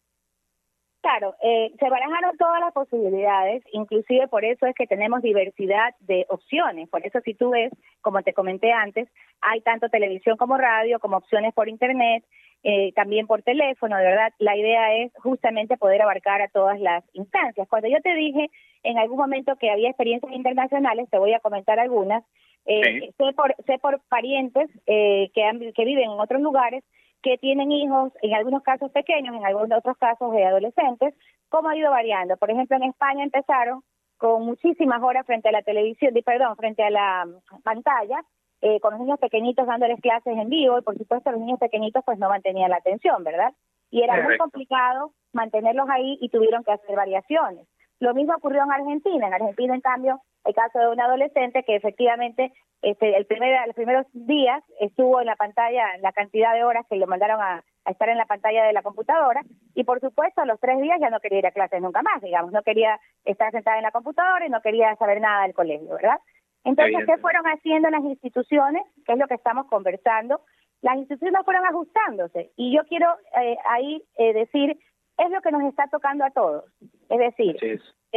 Claro, 1.02 1.36
eh, 1.42 1.72
se 1.80 1.90
barajaron 1.90 2.38
todas 2.38 2.60
las 2.60 2.74
posibilidades, 2.74 3.64
inclusive 3.72 4.28
por 4.28 4.46
eso 4.46 4.68
es 4.68 4.76
que 4.76 4.86
tenemos 4.86 5.24
diversidad 5.24 5.96
de 6.02 6.28
opciones. 6.30 6.90
Por 6.90 7.04
eso 7.04 7.20
si 7.22 7.34
tú 7.34 7.50
ves, 7.50 7.72
como 8.02 8.22
te 8.22 8.34
comenté 8.34 8.72
antes, 8.72 9.10
hay 9.42 9.62
tanto 9.62 9.90
televisión 9.90 10.38
como 10.38 10.58
radio, 10.58 11.00
como 11.00 11.18
opciones 11.18 11.56
por 11.56 11.70
internet, 11.70 12.24
eh, 12.62 12.92
también 12.94 13.26
por 13.26 13.42
teléfono, 13.42 13.98
de 13.98 14.04
verdad. 14.04 14.32
La 14.38 14.56
idea 14.56 14.96
es 14.98 15.12
justamente 15.16 15.76
poder 15.76 16.04
abarcar 16.04 16.44
a 16.44 16.50
todas 16.50 16.80
las 16.80 17.04
instancias. 17.14 17.68
Cuando 17.68 17.88
yo 17.88 18.00
te 18.02 18.14
dije 18.14 18.52
en 18.84 19.00
algún 19.00 19.18
momento 19.18 19.56
que 19.56 19.72
había 19.72 19.90
experiencias 19.90 20.32
internacionales, 20.32 21.10
te 21.10 21.18
voy 21.18 21.34
a 21.34 21.40
comentar 21.40 21.80
algunas. 21.80 22.24
Eh, 22.68 23.12
sé, 23.18 23.34
por, 23.36 23.56
sé 23.66 23.80
por 23.80 24.02
parientes 24.08 24.70
eh, 24.86 25.32
que, 25.34 25.74
que 25.76 25.84
viven 25.86 26.12
en 26.12 26.20
otros 26.20 26.42
lugares 26.42 26.84
que 27.22 27.38
tienen 27.38 27.72
hijos, 27.72 28.12
en 28.22 28.34
algunos 28.34 28.64
casos 28.64 28.92
pequeños, 28.92 29.36
en 29.36 29.46
algunos 29.46 29.78
otros 29.78 29.98
casos 29.98 30.32
de 30.32 30.46
adolescentes, 30.46 31.14
cómo 31.50 31.70
ha 31.70 31.78
ido 31.78 31.92
variando. 31.92 32.38
Por 32.38 32.52
ejemplo, 32.52 32.78
en 32.78 32.84
España 32.84 33.24
empezaron 33.24 33.84
con 34.18 34.46
muchísimas 34.46 35.02
horas 35.02 35.26
frente 35.26 35.50
a 35.50 35.52
la 35.52 35.62
televisión, 35.62 36.14
perdón, 36.26 36.56
frente 36.56 36.84
a 36.84 36.90
la 36.90 37.28
pantalla, 37.64 38.24
eh, 38.62 38.80
con 38.80 38.92
los 38.92 39.00
niños 39.02 39.20
pequeñitos 39.20 39.66
dándoles 39.66 40.00
clases 40.00 40.38
en 40.38 40.48
vivo 40.50 40.78
y 40.78 40.84
por 40.84 40.96
supuesto 40.96 41.32
los 41.32 41.40
niños 41.40 41.60
pequeñitos 41.60 42.04
pues 42.06 42.20
no 42.20 42.30
mantenían 42.30 42.70
la 42.70 42.78
atención, 42.78 43.24
¿verdad? 43.24 43.54
Y 43.90 44.04
era 44.04 44.22
muy 44.22 44.38
complicado 44.38 45.14
mantenerlos 45.34 45.90
ahí 45.90 46.18
y 46.22 46.30
tuvieron 46.30 46.64
que 46.64 46.72
hacer 46.72 46.96
variaciones. 46.96 47.68
Lo 48.00 48.14
mismo 48.14 48.36
ocurrió 48.36 48.64
en 48.64 48.72
Argentina. 48.72 49.28
En 49.28 49.34
Argentina, 49.34 49.76
en 49.76 49.82
cambio, 49.82 50.22
el 50.52 50.56
caso 50.56 50.80
de 50.80 50.90
un 50.90 51.00
adolescente 51.00 51.64
que 51.64 51.76
efectivamente 51.76 52.52
este, 52.82 53.16
el 53.16 53.26
primer, 53.26 53.66
los 53.68 53.76
primeros 53.76 54.06
días 54.14 54.64
estuvo 54.80 55.22
en 55.22 55.28
la 55.28 55.36
pantalla 55.36 55.86
la 56.02 56.12
cantidad 56.12 56.54
de 56.54 56.64
horas 56.64 56.86
que 56.90 56.98
le 56.98 57.06
mandaron 57.06 57.40
a, 57.42 57.64
estar 57.86 58.10
en 58.10 58.18
la 58.18 58.26
pantalla 58.26 58.64
de 58.64 58.74
la 58.74 58.84
computadora 58.84 59.42
y 59.74 59.84
por 59.84 60.00
supuesto 60.00 60.42
a 60.42 60.46
los 60.46 60.60
tres 60.60 60.80
días 60.80 61.00
ya 61.02 61.10
no 61.10 61.20
quería 61.20 61.40
ir 61.40 61.48
a 61.48 61.52
clases 61.52 61.82
nunca 61.82 62.04
más, 62.04 62.22
digamos, 62.22 62.52
no 62.52 62.62
quería 62.62 63.00
estar 63.26 63.52
sentada 63.52 63.78
en 63.78 63.84
la 63.84 63.92
computadora 63.92 64.46
y 64.46 64.50
no 64.50 64.62
quería 64.62 64.96
saber 64.98 65.20
nada 65.20 65.44
del 65.44 65.56
colegio, 65.56 65.96
¿verdad? 65.96 66.20
Entonces, 66.64 67.06
¿qué 67.08 67.18
fueron 67.18 67.44
haciendo 67.46 67.90
las 67.90 68.04
instituciones? 68.04 68.84
¿Qué 69.04 69.14
es 69.14 69.18
lo 69.18 69.28
que 69.28 69.34
estamos 69.34 69.66
conversando? 69.66 70.42
Las 70.82 70.98
instituciones 70.98 71.42
fueron 71.44 71.66
ajustándose 71.66 72.52
y 72.56 72.76
yo 72.76 72.84
quiero 72.86 73.08
eh, 73.42 73.58
ahí 73.68 74.04
eh, 74.18 74.34
decir, 74.34 74.78
es 75.18 75.32
lo 75.32 75.42
que 75.42 75.52
nos 75.52 75.64
está 75.64 75.88
tocando 75.88 76.24
a 76.24 76.30
todos. 76.30 76.66
Es 77.10 77.18
decir, 77.18 77.58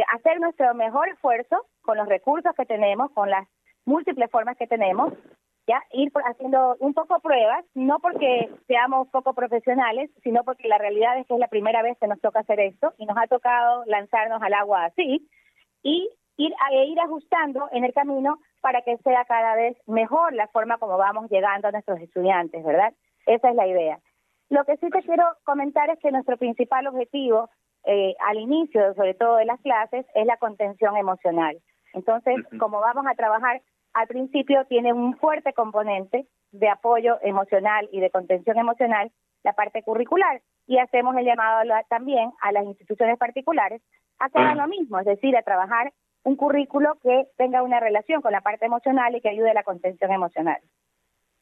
hacer 0.03 0.39
nuestro 0.39 0.73
mejor 0.73 1.09
esfuerzo 1.09 1.65
con 1.81 1.97
los 1.97 2.07
recursos 2.07 2.53
que 2.55 2.65
tenemos, 2.65 3.11
con 3.11 3.29
las 3.29 3.47
múltiples 3.85 4.29
formas 4.31 4.57
que 4.57 4.67
tenemos, 4.67 5.13
ya 5.67 5.81
ir 5.91 6.11
haciendo 6.25 6.75
un 6.79 6.93
poco 6.93 7.19
pruebas, 7.19 7.65
no 7.73 7.99
porque 7.99 8.49
seamos 8.67 9.07
poco 9.09 9.33
profesionales, 9.33 10.11
sino 10.23 10.43
porque 10.43 10.67
la 10.67 10.77
realidad 10.77 11.17
es 11.17 11.25
que 11.27 11.33
es 11.33 11.39
la 11.39 11.47
primera 11.47 11.81
vez 11.81 11.97
que 11.99 12.07
nos 12.07 12.21
toca 12.21 12.41
hacer 12.41 12.59
esto 12.59 12.93
y 12.97 13.05
nos 13.05 13.17
ha 13.17 13.27
tocado 13.27 13.83
lanzarnos 13.85 14.41
al 14.41 14.53
agua 14.53 14.85
así 14.85 15.27
y 15.81 16.09
ir 16.37 16.53
a 16.59 16.73
ir 16.73 16.99
ajustando 16.99 17.67
en 17.71 17.83
el 17.83 17.93
camino 17.93 18.39
para 18.61 18.81
que 18.81 18.97
sea 18.97 19.25
cada 19.25 19.55
vez 19.55 19.77
mejor 19.87 20.33
la 20.33 20.47
forma 20.47 20.77
como 20.77 20.97
vamos 20.97 21.29
llegando 21.29 21.67
a 21.67 21.71
nuestros 21.71 21.99
estudiantes, 21.99 22.63
¿verdad? 22.63 22.93
Esa 23.25 23.49
es 23.49 23.55
la 23.55 23.67
idea. 23.67 23.99
Lo 24.49 24.63
que 24.65 24.77
sí 24.77 24.89
te 24.89 25.01
quiero 25.01 25.23
comentar 25.43 25.89
es 25.89 25.99
que 25.99 26.11
nuestro 26.11 26.37
principal 26.37 26.85
objetivo 26.87 27.49
eh, 27.85 28.15
al 28.27 28.37
inicio, 28.37 28.93
sobre 28.95 29.13
todo 29.13 29.37
de 29.37 29.45
las 29.45 29.59
clases, 29.61 30.05
es 30.15 30.25
la 30.25 30.37
contención 30.37 30.97
emocional. 30.97 31.57
Entonces, 31.93 32.35
como 32.59 32.79
vamos 32.81 33.05
a 33.07 33.15
trabajar 33.15 33.61
al 33.93 34.07
principio, 34.07 34.65
tiene 34.65 34.91
un 34.91 35.17
fuerte 35.17 35.53
componente 35.53 36.27
de 36.51 36.69
apoyo 36.69 37.17
emocional 37.21 37.87
y 37.91 37.99
de 37.99 38.09
contención 38.09 38.57
emocional 38.57 39.11
la 39.43 39.53
parte 39.53 39.83
curricular 39.83 40.41
y 40.67 40.79
hacemos 40.79 41.15
el 41.15 41.25
llamado 41.25 41.69
también 41.89 42.31
a 42.41 42.51
las 42.51 42.65
instituciones 42.65 43.17
particulares 43.17 43.81
a 44.19 44.29
que 44.29 44.39
hagan 44.39 44.57
lo 44.57 44.67
mismo, 44.67 44.99
es 44.99 45.05
decir, 45.05 45.35
a 45.37 45.43
trabajar 45.43 45.93
un 46.23 46.35
currículo 46.35 46.97
que 47.03 47.25
tenga 47.37 47.61
una 47.61 47.79
relación 47.79 48.21
con 48.21 48.31
la 48.31 48.41
parte 48.41 48.65
emocional 48.65 49.15
y 49.15 49.21
que 49.21 49.29
ayude 49.29 49.51
a 49.51 49.53
la 49.53 49.63
contención 49.63 50.11
emocional. 50.11 50.57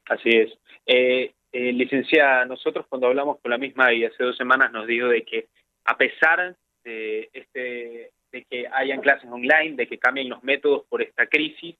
Así 0.09 0.29
es. 0.29 0.51
Eh, 0.85 1.31
eh, 1.53 1.71
licenciada, 1.71 2.45
nosotros 2.45 2.85
cuando 2.89 3.07
hablamos 3.07 3.39
con 3.39 3.51
la 3.51 3.57
misma 3.57 3.93
y 3.93 4.03
hace 4.03 4.23
dos 4.23 4.35
semanas 4.35 4.71
nos 4.73 4.85
dijo 4.85 5.07
de 5.07 5.23
que 5.23 5.47
a 5.85 5.97
pesar 5.97 6.55
de 6.83 7.29
este 7.33 8.11
de 8.31 8.43
que 8.45 8.67
hayan 8.73 8.99
clases 8.99 9.29
online, 9.29 9.75
de 9.75 9.87
que 9.87 9.99
cambien 9.99 10.27
los 10.27 10.43
métodos 10.43 10.85
por 10.89 11.01
esta 11.01 11.27
crisis, 11.27 11.75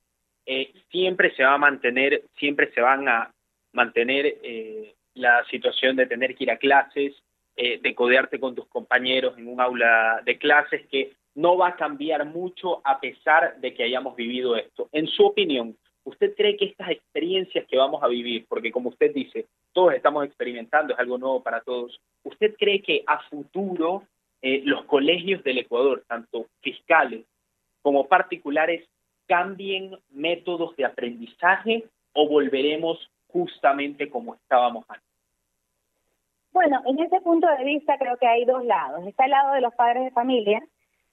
eh, 0.46 0.72
siempre 0.92 1.36
se 1.36 1.44
va 1.44 1.56
a 1.56 1.58
mantener, 1.58 2.24
siempre 2.38 2.72
se 2.74 2.82
van 2.82 3.10
a 3.10 3.34
mantener 3.74 4.38
eh, 4.44 4.94
la 5.16 5.44
situación 5.46 5.96
de 5.96 6.06
tener 6.06 6.36
que 6.36 6.44
ir 6.44 6.52
a 6.52 6.58
clases, 6.58 7.16
eh, 7.56 7.80
de 7.82 7.96
codearte 7.96 8.40
con 8.40 8.56
tus 8.56 8.68
compañeros 8.68 9.38
en 9.38 9.48
un 9.48 9.60
aula 9.60 10.22
de 10.24 10.38
clases, 10.38 10.86
que 10.88 11.14
no 11.36 11.58
va 11.58 11.70
a 11.70 11.76
cambiar 11.76 12.26
mucho 12.26 12.82
a 12.86 13.00
pesar 13.00 13.60
de 13.60 13.74
que 13.74 13.84
hayamos 13.84 14.16
vivido 14.16 14.56
esto. 14.56 14.90
En 14.92 15.08
su 15.08 15.26
opinión, 15.26 15.76
¿usted 16.04 16.36
cree 16.36 16.56
que 16.56 16.66
estas 16.66 16.92
experiencias 16.92 17.66
que 17.68 17.78
vamos 17.78 18.04
a 18.04 18.08
vivir, 18.08 18.46
porque 18.48 18.72
como 18.72 18.90
usted 18.90 19.12
dice, 19.12 19.48
todos 19.74 19.94
estamos 19.94 20.26
experimentando, 20.26 20.94
es 20.94 21.00
algo 21.00 21.18
nuevo 21.18 21.44
para 21.44 21.62
todos, 21.62 22.00
¿usted 22.24 22.56
cree 22.58 22.82
que 22.82 23.04
a 23.08 23.20
futuro 23.30 24.04
eh, 24.42 24.62
los 24.66 24.86
colegios 24.86 25.44
del 25.44 25.58
Ecuador, 25.58 26.04
tanto 26.08 26.46
fiscales 26.62 27.26
como 27.82 28.08
particulares, 28.08 28.88
cambien 29.28 29.98
métodos 30.12 30.76
de 30.76 30.86
aprendizaje 30.86 31.86
o 32.14 32.28
volveremos 32.28 33.10
justamente 33.28 34.10
como 34.10 34.36
estábamos 34.36 34.86
antes? 34.88 35.08
Bueno, 36.52 36.82
en 36.86 37.00
ese 37.00 37.20
punto 37.22 37.48
de 37.48 37.64
vista 37.64 37.98
creo 37.98 38.16
que 38.18 38.28
hay 38.28 38.46
dos 38.46 38.64
lados. 38.64 39.06
Está 39.08 39.26
el 39.26 39.32
lado 39.32 39.54
de 39.54 39.62
los 39.62 39.74
padres 39.74 40.04
de 40.04 40.12
familia, 40.12 40.64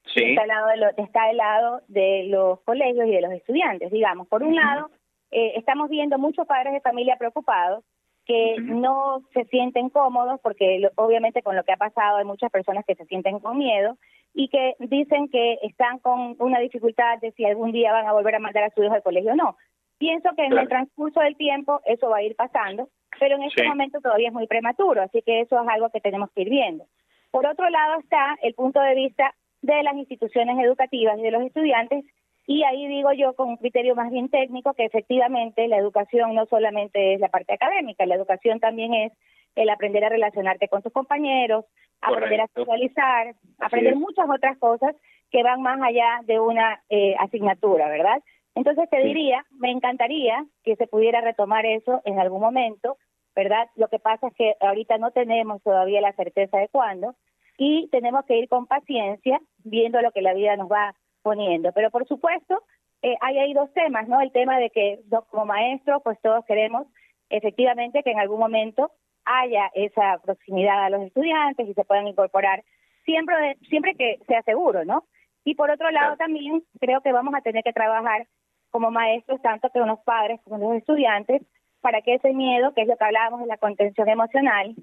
está, 0.05 0.43
el 0.43 0.49
lado 0.49 0.67
de 0.69 1.03
está 1.03 1.31
el 1.31 1.39
lado 1.39 1.81
de 1.89 2.25
los 2.29 2.61
colegios 2.61 3.07
y 3.07 3.13
de 3.13 3.23
los 3.23 3.33
estudiantes, 3.33 3.91
digamos. 3.91 4.29
Por 4.29 4.43
un 4.43 4.55
lado, 4.55 4.91
eh, 5.31 5.53
estamos 5.57 5.89
viendo 5.89 6.19
muchos 6.19 6.47
padres 6.47 6.75
de 6.75 6.81
familia 6.81 7.17
preocupados 7.17 7.83
que 8.31 8.61
no 8.61 9.23
se 9.35 9.45
sienten 9.47 9.91
cómodos 9.91 10.39
porque 10.41 10.89
obviamente 10.95 11.43
con 11.43 11.57
lo 11.57 11.65
que 11.65 11.73
ha 11.73 11.77
pasado 11.77 12.19
hay 12.19 12.25
muchas 12.25 12.49
personas 12.53 12.85
que 12.87 12.95
se 12.95 13.05
sienten 13.07 13.41
con 13.41 13.59
miedo 13.59 13.97
y 14.35 14.49
que 14.49 14.77
dicen 14.79 15.29
que 15.29 15.59
están 15.63 15.99
con 15.99 16.37
una 16.39 16.61
dificultad 16.61 17.19
de 17.21 17.33
si 17.33 17.45
algún 17.45 17.73
día 17.73 17.93
van 17.93 18.07
a 18.07 18.13
volver 18.13 18.37
a 18.37 18.39
mandar 18.39 18.63
a 18.63 18.71
sus 18.71 18.85
hijos 18.85 18.95
al 18.95 19.03
colegio 19.03 19.33
o 19.33 19.35
no. 19.35 19.57
Pienso 19.99 20.31
que 20.37 20.45
en 20.45 20.57
el 20.57 20.69
transcurso 20.69 21.19
del 21.19 21.37
tiempo 21.37 21.81
eso 21.87 22.09
va 22.09 22.19
a 22.19 22.23
ir 22.23 22.37
pasando, 22.37 22.89
pero 23.19 23.35
en 23.35 23.43
este 23.43 23.67
momento 23.67 24.01
todavía 24.01 24.29
es 24.29 24.35
muy 24.35 24.47
prematuro, 24.47 25.03
así 25.03 25.23
que 25.23 25.41
eso 25.41 25.61
es 25.61 25.69
algo 25.69 25.91
que 25.91 26.01
tenemos 26.01 26.31
que 26.31 26.43
ir 26.43 26.51
viendo. 26.51 26.85
Por 27.33 27.47
otro 27.47 27.69
lado 27.69 27.99
está 27.99 28.37
el 28.43 28.55
punto 28.55 28.81
de 28.81 28.95
vista 28.95 29.35
de 29.61 29.83
las 29.83 29.97
instituciones 29.97 30.57
educativas 30.65 31.19
y 31.19 31.23
de 31.23 31.33
los 31.33 31.43
estudiantes 31.43 32.05
y 32.51 32.65
ahí 32.65 32.89
digo 32.89 33.13
yo 33.13 33.35
con 33.35 33.49
un 33.49 33.59
criterio 33.59 33.95
más 33.95 34.11
bien 34.11 34.29
técnico 34.29 34.75
que 34.75 34.85
efectivamente 34.85 35.69
la 35.69 35.77
educación 35.77 36.35
no 36.35 36.47
solamente 36.47 37.15
es 37.15 37.21
la 37.21 37.29
parte 37.29 37.55
académica, 37.55 38.05
la 38.07 38.17
educación 38.17 38.59
también 38.59 38.93
es 38.93 39.13
el 39.55 39.71
aprender 39.71 40.05
a 40.05 40.09
relacionarte 40.09 40.67
con 40.67 40.83
tus 40.83 40.93
compañeros, 40.93 41.65
aprender 42.01 42.41
a 42.41 42.49
socializar, 42.49 43.37
aprender 43.61 43.95
muchas 43.95 44.29
otras 44.29 44.59
cosas 44.59 44.97
que 45.31 45.45
van 45.45 45.63
más 45.63 45.81
allá 45.81 46.23
de 46.25 46.41
una 46.41 46.83
eh, 46.89 47.15
asignatura, 47.21 47.89
¿verdad? 47.89 48.21
Entonces 48.57 48.91
te 48.91 49.01
diría, 49.01 49.47
me 49.53 49.71
encantaría 49.71 50.45
que 50.65 50.75
se 50.75 50.89
pudiera 50.89 51.21
retomar 51.21 51.65
eso 51.67 52.03
en 52.05 52.19
algún 52.19 52.41
momento, 52.41 52.97
¿verdad? 53.37 53.69
Lo 53.77 53.87
que 53.87 54.01
pasa 54.01 54.27
es 54.27 54.35
que 54.35 54.57
ahorita 54.59 54.99
no 54.99 55.13
tenemos 55.13 55.63
todavía 55.63 56.01
la 56.01 56.15
certeza 56.15 56.59
de 56.59 56.67
cuándo 56.67 57.15
y 57.59 57.89
tenemos 57.93 58.25
que 58.25 58.39
ir 58.39 58.49
con 58.49 58.67
paciencia 58.67 59.41
viendo 59.63 60.03
lo 60.03 60.11
que 60.11 60.21
la 60.21 60.35
vida 60.35 60.57
nos 60.57 60.69
va 60.69 60.97
poniendo. 61.23 61.73
Pero 61.73 61.91
por 61.91 62.07
supuesto, 62.07 62.63
eh, 63.03 63.17
hay 63.21 63.39
ahí 63.39 63.55
dos 63.55 63.73
temas, 63.73 64.09
¿no? 64.09 64.21
El 64.21 64.33
tema 64.33 64.59
de 64.59 64.71
que 64.71 65.01
como 65.31 65.47
maestros, 65.47 66.03
pues 66.05 66.19
todos 66.21 66.45
queremos 66.45 66.87
efectivamente 67.31 68.03
que 68.03 68.11
en 68.11 68.21
algún 68.21 68.41
momento 68.41 68.91
haya 69.25 69.71
esa 69.75 70.19
proximidad 70.19 70.85
a 70.85 70.91
los 70.91 71.03
estudiantes 71.03 71.69
y 71.69 71.75
se 71.75 71.85
puedan 71.85 72.09
incorporar 72.09 72.65
siempre 73.05 73.57
siempre 73.69 73.95
que 73.95 74.19
sea 74.27 74.43
seguro, 74.43 74.85
¿no? 74.85 75.05
Y 75.45 75.55
por 75.55 75.71
otro 75.71 75.91
lado 75.91 76.17
también 76.17 76.63
creo 76.81 77.01
que 77.01 77.13
vamos 77.13 77.35
a 77.35 77.41
tener 77.41 77.63
que 77.63 77.73
trabajar 77.73 78.27
como 78.71 78.91
maestros, 78.91 79.41
tanto 79.43 79.71
que 79.71 79.81
los 79.81 80.01
padres 80.01 80.41
como 80.45 80.59
los 80.59 80.79
estudiantes, 80.79 81.43
para 81.81 82.03
que 82.03 82.15
ese 82.15 82.33
miedo, 82.33 82.73
que 82.75 82.83
es 82.83 82.89
lo 82.89 82.97
que 82.97 83.05
hablábamos 83.05 83.41
de 83.41 83.47
la 83.47 83.57
contención 83.57 84.09
emocional, 84.09 84.75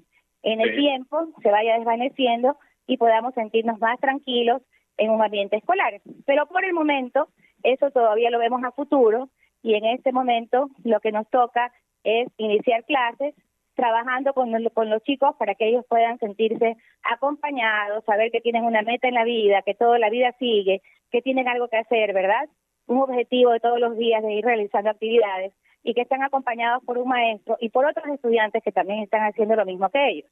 en 0.42 0.60
el 0.60 0.74
tiempo 0.76 1.28
se 1.42 1.50
vaya 1.50 1.76
desvaneciendo 1.76 2.56
y 2.86 2.96
podamos 2.96 3.34
sentirnos 3.34 3.78
más 3.78 3.98
tranquilos 4.00 4.62
en 4.98 5.10
un 5.10 5.22
ambiente 5.22 5.56
escolar. 5.56 6.00
Pero 6.26 6.46
por 6.46 6.64
el 6.64 6.74
momento, 6.74 7.28
eso 7.62 7.90
todavía 7.90 8.30
lo 8.30 8.38
vemos 8.38 8.62
a 8.64 8.72
futuro 8.72 9.30
y 9.62 9.74
en 9.74 9.84
este 9.86 10.12
momento 10.12 10.68
lo 10.84 11.00
que 11.00 11.12
nos 11.12 11.28
toca 11.30 11.72
es 12.04 12.28
iniciar 12.36 12.84
clases 12.84 13.34
trabajando 13.74 14.34
con, 14.34 14.52
con 14.74 14.90
los 14.90 15.02
chicos 15.04 15.36
para 15.38 15.54
que 15.54 15.68
ellos 15.68 15.84
puedan 15.88 16.18
sentirse 16.18 16.76
acompañados, 17.04 18.04
saber 18.04 18.32
que 18.32 18.40
tienen 18.40 18.64
una 18.64 18.82
meta 18.82 19.06
en 19.06 19.14
la 19.14 19.24
vida, 19.24 19.62
que 19.62 19.74
toda 19.74 20.00
la 20.00 20.10
vida 20.10 20.34
sigue, 20.40 20.82
que 21.12 21.22
tienen 21.22 21.46
algo 21.46 21.68
que 21.68 21.76
hacer, 21.76 22.12
¿verdad? 22.12 22.48
Un 22.86 23.02
objetivo 23.02 23.52
de 23.52 23.60
todos 23.60 23.78
los 23.78 23.96
días 23.96 24.22
de 24.22 24.32
ir 24.32 24.44
realizando 24.44 24.90
actividades 24.90 25.52
y 25.84 25.94
que 25.94 26.00
están 26.00 26.22
acompañados 26.22 26.82
por 26.84 26.98
un 26.98 27.08
maestro 27.08 27.56
y 27.60 27.68
por 27.68 27.86
otros 27.86 28.06
estudiantes 28.08 28.64
que 28.64 28.72
también 28.72 29.00
están 29.00 29.22
haciendo 29.22 29.54
lo 29.54 29.64
mismo 29.64 29.88
que 29.90 30.08
ellos. 30.08 30.30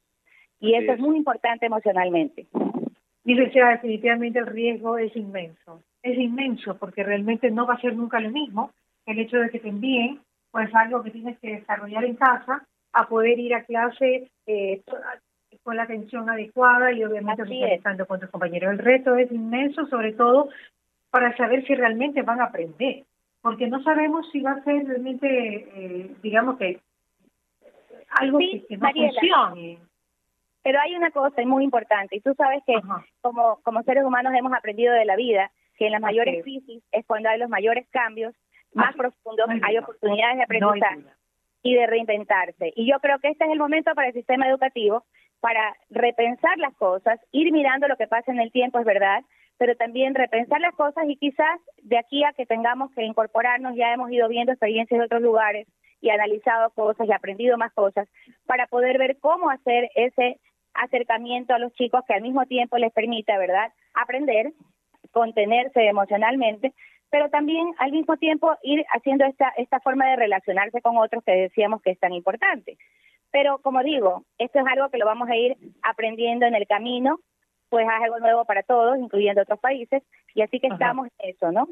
Y 0.59 0.73
eso 0.73 0.91
es 0.91 0.99
muy 0.99 1.15
importante 1.15 1.67
emocionalmente. 1.67 2.47
Licenciada, 3.27 3.71
definitivamente 3.71 4.39
el 4.39 4.45
riesgo 4.45 4.97
es 4.97 5.13
inmenso. 5.13 5.83
Es 6.01 6.17
inmenso 6.17 6.77
porque 6.77 7.03
realmente 7.03 7.51
no 7.51 7.67
va 7.67 7.73
a 7.73 7.81
ser 7.81 7.93
nunca 7.93 8.21
lo 8.21 8.29
mismo 8.29 8.71
el 9.05 9.19
hecho 9.19 9.37
de 9.37 9.49
que 9.49 9.59
te 9.59 9.67
envíen 9.67 10.21
pues 10.49 10.73
algo 10.73 11.03
que 11.03 11.11
tienes 11.11 11.37
que 11.39 11.57
desarrollar 11.57 12.05
en 12.05 12.15
casa 12.15 12.65
a 12.93 13.07
poder 13.09 13.37
ir 13.37 13.53
a 13.53 13.65
clase 13.65 14.31
eh, 14.45 14.81
con 15.61 15.75
la 15.75 15.83
atención 15.83 16.29
adecuada 16.29 16.93
y 16.93 17.03
obviamente 17.03 17.43
estando 17.73 18.05
con 18.05 18.21
tus 18.21 18.29
compañeros. 18.29 18.71
El 18.71 18.79
reto 18.79 19.17
es 19.17 19.29
inmenso, 19.29 19.85
sobre 19.87 20.13
todo 20.13 20.47
para 21.09 21.35
saber 21.35 21.67
si 21.67 21.75
realmente 21.75 22.21
van 22.21 22.39
a 22.39 22.45
aprender, 22.45 23.03
porque 23.41 23.67
no 23.67 23.83
sabemos 23.83 24.25
si 24.31 24.39
va 24.39 24.51
a 24.51 24.63
ser 24.63 24.87
realmente, 24.87 25.27
eh, 25.75 26.15
digamos 26.23 26.57
que 26.57 26.79
algo 28.21 28.39
que, 28.39 28.77
no 28.77 28.89
funcione. 28.89 29.79
Pero 30.67 30.81
hay 30.81 30.93
una 30.97 31.11
cosa 31.11 31.41
muy 31.45 31.63
importante, 31.63 32.17
y 32.17 32.19
tú 32.19 32.33
sabes 32.35 32.61
que 32.67 32.73
como, 33.21 33.57
como 33.63 33.83
seres 33.83 34.03
humanos 34.03 34.33
hemos 34.37 34.51
aprendido 34.51 34.93
de 34.93 35.05
la 35.05 35.15
vida 35.15 35.49
que 35.77 35.85
en 35.85 35.93
las 35.93 36.01
mayores 36.01 36.43
crisis 36.43 36.83
es 36.91 37.05
cuando 37.05 37.29
hay 37.29 37.39
los 37.39 37.47
mayores 37.47 37.87
cambios 37.89 38.35
más 38.73 38.93
profundos, 38.93 39.47
hay 39.63 39.77
oportunidades 39.77 40.35
de 40.35 40.43
aprendizaje 40.43 41.03
y 41.63 41.73
de 41.73 41.87
reinventarse. 41.87 42.73
Y 42.75 42.85
yo 42.85 42.99
creo 42.99 43.17
que 43.19 43.29
este 43.29 43.45
es 43.45 43.51
el 43.51 43.59
momento 43.59 43.95
para 43.95 44.09
el 44.09 44.13
sistema 44.13 44.49
educativo 44.49 45.05
para 45.39 45.73
repensar 45.89 46.57
las 46.57 46.75
cosas, 46.75 47.17
ir 47.31 47.49
mirando 47.53 47.87
lo 47.87 47.95
que 47.95 48.07
pasa 48.07 48.29
en 48.33 48.41
el 48.41 48.51
tiempo, 48.51 48.77
es 48.77 48.85
verdad, 48.85 49.21
pero 49.57 49.77
también 49.77 50.15
repensar 50.15 50.59
las 50.59 50.75
cosas 50.75 51.05
y 51.07 51.15
quizás 51.15 51.61
de 51.81 51.97
aquí 51.97 52.25
a 52.25 52.33
que 52.33 52.45
tengamos 52.45 52.91
que 52.91 53.05
incorporarnos, 53.05 53.73
ya 53.77 53.93
hemos 53.93 54.11
ido 54.11 54.27
viendo 54.27 54.51
experiencias 54.51 54.99
de 54.99 55.05
otros 55.05 55.21
lugares 55.21 55.65
y 56.01 56.09
analizado 56.09 56.71
cosas 56.71 57.07
y 57.07 57.13
aprendido 57.13 57.57
más 57.57 57.71
cosas 57.73 58.09
para 58.45 58.67
poder 58.67 58.97
ver 58.97 59.17
cómo 59.21 59.49
hacer 59.49 59.89
ese 59.95 60.41
acercamiento 60.77 61.53
a 61.53 61.59
los 61.59 61.73
chicos 61.73 62.01
que 62.07 62.13
al 62.13 62.21
mismo 62.21 62.45
tiempo 62.45 62.77
les 62.77 62.93
permita, 62.93 63.37
¿verdad?, 63.37 63.71
aprender, 63.93 64.53
contenerse 65.11 65.87
emocionalmente, 65.87 66.73
pero 67.09 67.29
también 67.29 67.73
al 67.79 67.91
mismo 67.91 68.17
tiempo 68.17 68.55
ir 68.63 68.85
haciendo 68.93 69.25
esta, 69.25 69.49
esta 69.57 69.79
forma 69.79 70.07
de 70.09 70.17
relacionarse 70.17 70.81
con 70.81 70.97
otros 70.97 71.23
que 71.23 71.31
decíamos 71.31 71.81
que 71.81 71.91
es 71.91 71.99
tan 71.99 72.13
importante. 72.13 72.77
Pero 73.31 73.59
como 73.59 73.83
digo, 73.83 74.23
esto 74.37 74.59
es 74.59 74.65
algo 74.67 74.89
que 74.89 74.97
lo 74.97 75.05
vamos 75.05 75.29
a 75.29 75.35
ir 75.35 75.57
aprendiendo 75.81 76.45
en 76.45 76.55
el 76.55 76.67
camino, 76.67 77.19
pues 77.69 77.85
es 77.85 78.03
algo 78.03 78.19
nuevo 78.19 78.45
para 78.45 78.63
todos, 78.63 78.97
incluyendo 78.97 79.41
otros 79.41 79.59
países, 79.59 80.03
y 80.33 80.41
así 80.41 80.59
que 80.59 80.67
estamos 80.67 81.07
en 81.19 81.29
eso, 81.31 81.51
¿no? 81.51 81.67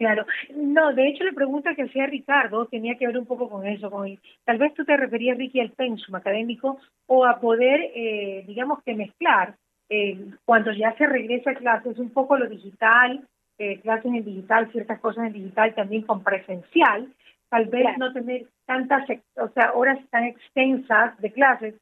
Claro, 0.00 0.24
no, 0.56 0.94
de 0.94 1.08
hecho 1.08 1.24
la 1.24 1.32
pregunta 1.32 1.74
que 1.74 1.82
hacía 1.82 2.06
Ricardo 2.06 2.64
tenía 2.64 2.96
que 2.96 3.06
ver 3.06 3.18
un 3.18 3.26
poco 3.26 3.50
con 3.50 3.66
eso, 3.66 3.90
con 3.90 4.08
tal 4.46 4.56
vez 4.56 4.72
tú 4.72 4.82
te 4.82 4.96
referías, 4.96 5.36
Ricky, 5.36 5.60
al 5.60 5.72
pensum 5.72 6.14
académico 6.14 6.78
o 7.04 7.26
a 7.26 7.38
poder, 7.38 7.92
eh, 7.94 8.42
digamos 8.46 8.82
que 8.82 8.94
mezclar 8.94 9.56
eh, 9.90 10.18
cuando 10.46 10.72
ya 10.72 10.96
se 10.96 11.06
regresa 11.06 11.50
a 11.50 11.54
clases 11.54 11.98
un 11.98 12.08
poco 12.14 12.38
lo 12.38 12.48
digital, 12.48 13.28
eh, 13.58 13.78
clases 13.80 14.06
en 14.06 14.24
digital, 14.24 14.72
ciertas 14.72 15.00
cosas 15.00 15.26
en 15.26 15.34
digital 15.34 15.74
también 15.74 16.00
con 16.04 16.24
presencial, 16.24 17.12
tal 17.50 17.66
vez 17.66 17.98
no 17.98 18.10
tener 18.14 18.46
tantas, 18.64 19.06
o 19.36 19.48
sea, 19.48 19.72
horas 19.74 19.98
tan 20.08 20.24
extensas 20.24 21.20
de 21.20 21.30
clases, 21.30 21.74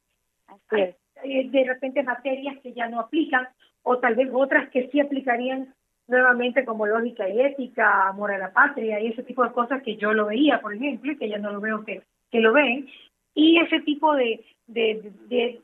Así 0.49 0.93
de 1.23 1.65
repente 1.69 2.03
materias 2.03 2.57
que 2.65 2.73
ya 2.73 2.89
no 2.89 2.99
aplican 2.99 3.47
o 3.85 3.99
tal 3.99 4.17
vez 4.17 4.29
otras 4.33 4.71
que 4.71 4.89
sí 4.89 4.99
aplicarían 4.99 5.73
nuevamente 6.09 6.65
como 6.65 6.87
lógica 6.87 7.29
y 7.29 7.41
ética, 7.41 8.09
amor 8.09 8.33
a 8.33 8.39
la 8.39 8.53
patria 8.53 8.99
y 8.99 9.09
ese 9.09 9.23
tipo 9.23 9.45
de 9.45 9.53
cosas 9.53 9.83
que 9.83 9.97
yo 9.97 10.13
lo 10.13 10.27
veía, 10.27 10.61
por 10.61 10.75
ejemplo, 10.75 11.13
y 11.13 11.17
que 11.17 11.29
ya 11.29 11.39
no 11.39 11.53
lo 11.53 11.61
veo 11.61 11.85
que, 11.85 12.03
que 12.31 12.41
lo 12.41 12.53
ven. 12.53 12.89
Y 13.35 13.61
ese 13.61 13.81
tipo 13.81 14.15
de, 14.17 14.45
de, 14.67 15.61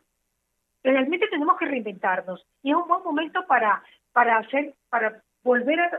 realmente 0.83 1.27
tenemos 1.29 1.57
que 1.59 1.67
reinventarnos 1.67 2.47
y 2.63 2.71
es 2.71 2.77
un 2.77 2.87
buen 2.87 3.03
momento 3.03 3.45
para 3.47 3.83
para 4.13 4.39
hacer 4.39 4.75
para 4.91 5.23
volver 5.43 5.81
a, 5.81 5.91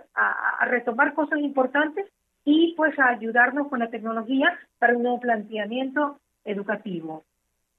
a, 0.60 0.66
retomar 0.66 1.14
cosas 1.14 1.40
importantes 1.40 2.06
y 2.46 2.74
pues 2.78 2.98
a 2.98 3.10
ayudarnos 3.10 3.68
con 3.68 3.80
la 3.80 3.90
tecnología 3.90 4.58
para 4.80 4.96
un 4.96 5.04
nuevo 5.04 5.20
planteamiento 5.20 6.20
educativo. 6.46 7.26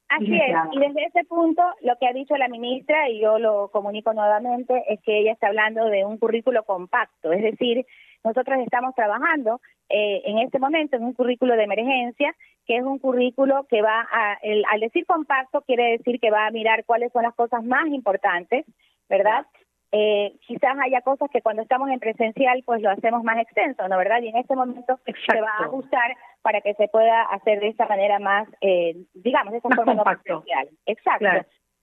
Así 0.08 0.36
es, 0.36 0.56
y 0.72 0.78
desde 0.78 1.04
ese 1.04 1.25
punto 1.25 1.62
lo 1.80 1.96
que 1.96 2.06
ha 2.06 2.12
dicho 2.12 2.36
la 2.36 2.48
ministra, 2.48 3.08
y 3.08 3.20
yo 3.20 3.38
lo 3.38 3.68
comunico 3.72 4.12
nuevamente, 4.12 4.84
es 4.88 5.00
que 5.02 5.18
ella 5.18 5.32
está 5.32 5.48
hablando 5.48 5.84
de 5.86 6.04
un 6.04 6.18
currículo 6.18 6.62
compacto, 6.62 7.32
es 7.32 7.42
decir, 7.42 7.84
nosotros 8.22 8.58
estamos 8.60 8.94
trabajando 8.94 9.60
eh, 9.88 10.22
en 10.25 10.38
este 10.38 10.58
momento 10.58 10.96
en 10.96 11.04
un 11.04 11.12
currículo 11.12 11.56
de 11.56 11.64
emergencia, 11.64 12.34
que 12.66 12.76
es 12.76 12.84
un 12.84 12.98
currículo 12.98 13.66
que 13.68 13.82
va 13.82 14.06
a, 14.12 14.38
el, 14.42 14.64
al 14.70 14.80
decir 14.80 15.06
compacto 15.06 15.62
quiere 15.62 15.92
decir 15.92 16.18
que 16.20 16.30
va 16.30 16.46
a 16.46 16.50
mirar 16.50 16.84
cuáles 16.84 17.12
son 17.12 17.22
las 17.22 17.34
cosas 17.34 17.64
más 17.64 17.86
importantes, 17.88 18.64
¿verdad? 19.08 19.46
Eh, 19.92 20.34
quizás 20.46 20.76
haya 20.82 21.00
cosas 21.00 21.30
que 21.30 21.40
cuando 21.40 21.62
estamos 21.62 21.88
en 21.90 22.00
presencial 22.00 22.62
pues 22.66 22.82
lo 22.82 22.90
hacemos 22.90 23.22
más 23.22 23.38
extenso, 23.38 23.86
¿no 23.88 23.96
verdad? 23.96 24.20
Y 24.20 24.28
en 24.28 24.36
este 24.36 24.56
momento 24.56 24.98
se 25.04 25.40
va 25.40 25.50
a 25.58 25.64
ajustar 25.64 26.16
para 26.46 26.60
que 26.60 26.74
se 26.74 26.86
pueda 26.86 27.22
hacer 27.22 27.58
de 27.58 27.66
esta 27.66 27.88
manera 27.88 28.20
más, 28.20 28.46
eh, 28.60 28.94
digamos, 29.14 29.50
de 29.50 29.56
esta 29.56 29.74
forma 29.74 29.94
no 29.94 30.04
presencial. 30.04 30.68
Exacto. 30.86 31.26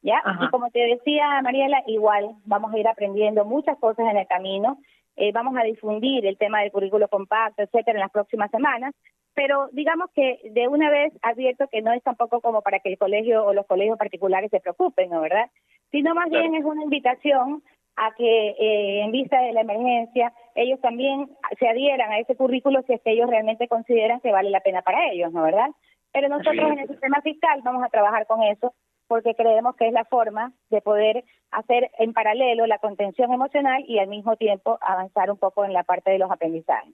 ¿Ya? 0.01 0.23
Y 0.41 0.49
como 0.51 0.69
te 0.71 0.79
decía 0.79 1.41
Mariela, 1.41 1.83
igual 1.85 2.29
vamos 2.45 2.73
a 2.73 2.77
ir 2.77 2.87
aprendiendo 2.87 3.43
muchas 3.43 3.77
cosas 3.77 4.05
en 4.09 4.15
el 4.15 4.25
camino. 4.25 4.77
Eh, 5.17 5.33
vamos 5.33 5.53
a 5.57 5.63
difundir 5.65 6.25
el 6.25 6.37
tema 6.37 6.61
del 6.61 6.71
currículo 6.71 7.09
compacto, 7.09 7.61
etcétera, 7.61 7.97
en 7.97 8.03
las 8.03 8.11
próximas 8.11 8.49
semanas. 8.51 8.95
Pero 9.33 9.67
digamos 9.73 10.09
que 10.15 10.39
de 10.51 10.69
una 10.69 10.89
vez 10.89 11.11
advierto 11.23 11.67
que 11.69 11.81
no 11.81 11.91
es 11.91 12.01
tampoco 12.01 12.39
como 12.39 12.61
para 12.61 12.79
que 12.79 12.87
el 12.87 12.97
colegio 12.97 13.45
o 13.45 13.53
los 13.53 13.65
colegios 13.65 13.97
particulares 13.97 14.49
se 14.49 14.61
preocupen, 14.61 15.09
¿no 15.09 15.19
verdad? 15.19 15.51
Sino 15.91 16.15
más 16.15 16.29
bien 16.29 16.55
es 16.55 16.63
una 16.63 16.83
invitación 16.83 17.63
a 17.95 18.11
que 18.15 18.49
eh, 18.49 19.01
en 19.01 19.11
vista 19.11 19.39
de 19.41 19.53
la 19.53 19.61
emergencia 19.61 20.33
ellos 20.55 20.79
también 20.81 21.29
se 21.59 21.67
adhieran 21.67 22.11
a 22.11 22.19
ese 22.19 22.35
currículo 22.35 22.81
si 22.83 22.93
es 22.93 23.01
que 23.01 23.11
ellos 23.11 23.29
realmente 23.29 23.67
consideran 23.67 24.19
que 24.19 24.31
vale 24.31 24.49
la 24.49 24.61
pena 24.61 24.81
para 24.81 25.11
ellos, 25.11 25.31
¿no 25.31 25.43
verdad? 25.43 25.69
Pero 26.11 26.29
nosotros 26.29 26.71
en 26.71 26.79
el 26.79 26.87
sistema 26.87 27.21
fiscal 27.21 27.61
vamos 27.63 27.83
a 27.83 27.89
trabajar 27.89 28.25
con 28.27 28.43
eso 28.43 28.73
porque 29.07 29.35
creemos 29.35 29.75
que 29.75 29.87
es 29.87 29.93
la 29.93 30.05
forma 30.05 30.53
de 30.69 30.81
poder 30.81 31.23
hacer 31.51 31.91
en 31.99 32.13
paralelo 32.13 32.65
la 32.65 32.79
contención 32.79 33.31
emocional 33.31 33.83
y 33.87 33.99
al 33.99 34.07
mismo 34.07 34.35
tiempo 34.37 34.77
avanzar 34.81 35.29
un 35.29 35.37
poco 35.37 35.65
en 35.65 35.73
la 35.73 35.83
parte 35.83 36.11
de 36.11 36.19
los 36.19 36.31
aprendizajes. 36.31 36.93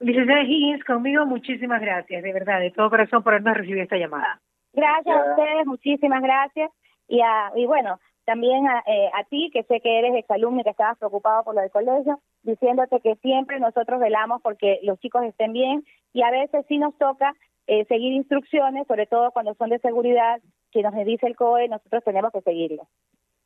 Licenciada 0.00 0.42
Higgins, 0.42 0.84
conmigo 0.84 1.26
muchísimas 1.26 1.80
gracias, 1.80 2.22
de 2.22 2.32
verdad, 2.32 2.60
de 2.60 2.70
todo 2.70 2.88
corazón 2.88 3.22
por 3.22 3.34
habernos 3.34 3.56
recibido 3.56 3.82
esta 3.82 3.96
llamada. 3.96 4.40
Gracias 4.72 5.16
a 5.16 5.30
ustedes, 5.30 5.66
muchísimas 5.66 6.22
gracias. 6.22 6.70
Y, 7.08 7.20
a, 7.20 7.50
y 7.56 7.66
bueno, 7.66 7.98
también 8.28 8.68
a, 8.68 8.82
eh, 8.86 9.10
a 9.14 9.24
ti, 9.24 9.48
que 9.54 9.62
sé 9.62 9.80
que 9.80 10.00
eres 10.00 10.14
exalumno 10.14 10.60
y 10.60 10.64
que 10.64 10.68
estabas 10.68 10.98
preocupado 10.98 11.44
por 11.44 11.54
lo 11.54 11.62
del 11.62 11.70
colegio, 11.70 12.20
diciéndote 12.42 13.00
que 13.00 13.14
siempre 13.22 13.58
nosotros 13.58 13.98
velamos 14.00 14.42
porque 14.42 14.80
los 14.82 15.00
chicos 15.00 15.24
estén 15.24 15.54
bien 15.54 15.82
y 16.12 16.20
a 16.20 16.30
veces 16.30 16.66
sí 16.68 16.76
nos 16.76 16.94
toca 16.98 17.32
eh, 17.66 17.86
seguir 17.86 18.12
instrucciones, 18.12 18.86
sobre 18.86 19.06
todo 19.06 19.30
cuando 19.30 19.54
son 19.54 19.70
de 19.70 19.78
seguridad, 19.78 20.42
que 20.70 20.82
nos 20.82 20.94
dice 21.06 21.26
el 21.26 21.36
COE, 21.36 21.68
nosotros 21.68 22.04
tenemos 22.04 22.30
que 22.30 22.42
seguirlo. 22.42 22.86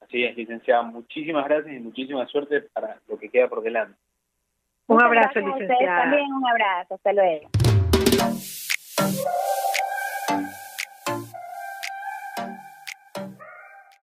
Así 0.00 0.24
es, 0.24 0.36
licenciada. 0.36 0.82
Muchísimas 0.82 1.44
gracias 1.44 1.76
y 1.76 1.78
muchísima 1.78 2.26
suerte 2.26 2.62
para 2.72 2.98
lo 3.06 3.16
que 3.16 3.28
queda 3.28 3.48
por 3.48 3.62
delante. 3.62 3.96
Un 4.88 5.00
abrazo, 5.00 5.38
licenciada. 5.38 6.02
también 6.02 6.26
un 6.32 6.44
abrazo. 6.44 6.94
Hasta 6.94 7.12
luego. 7.12 7.48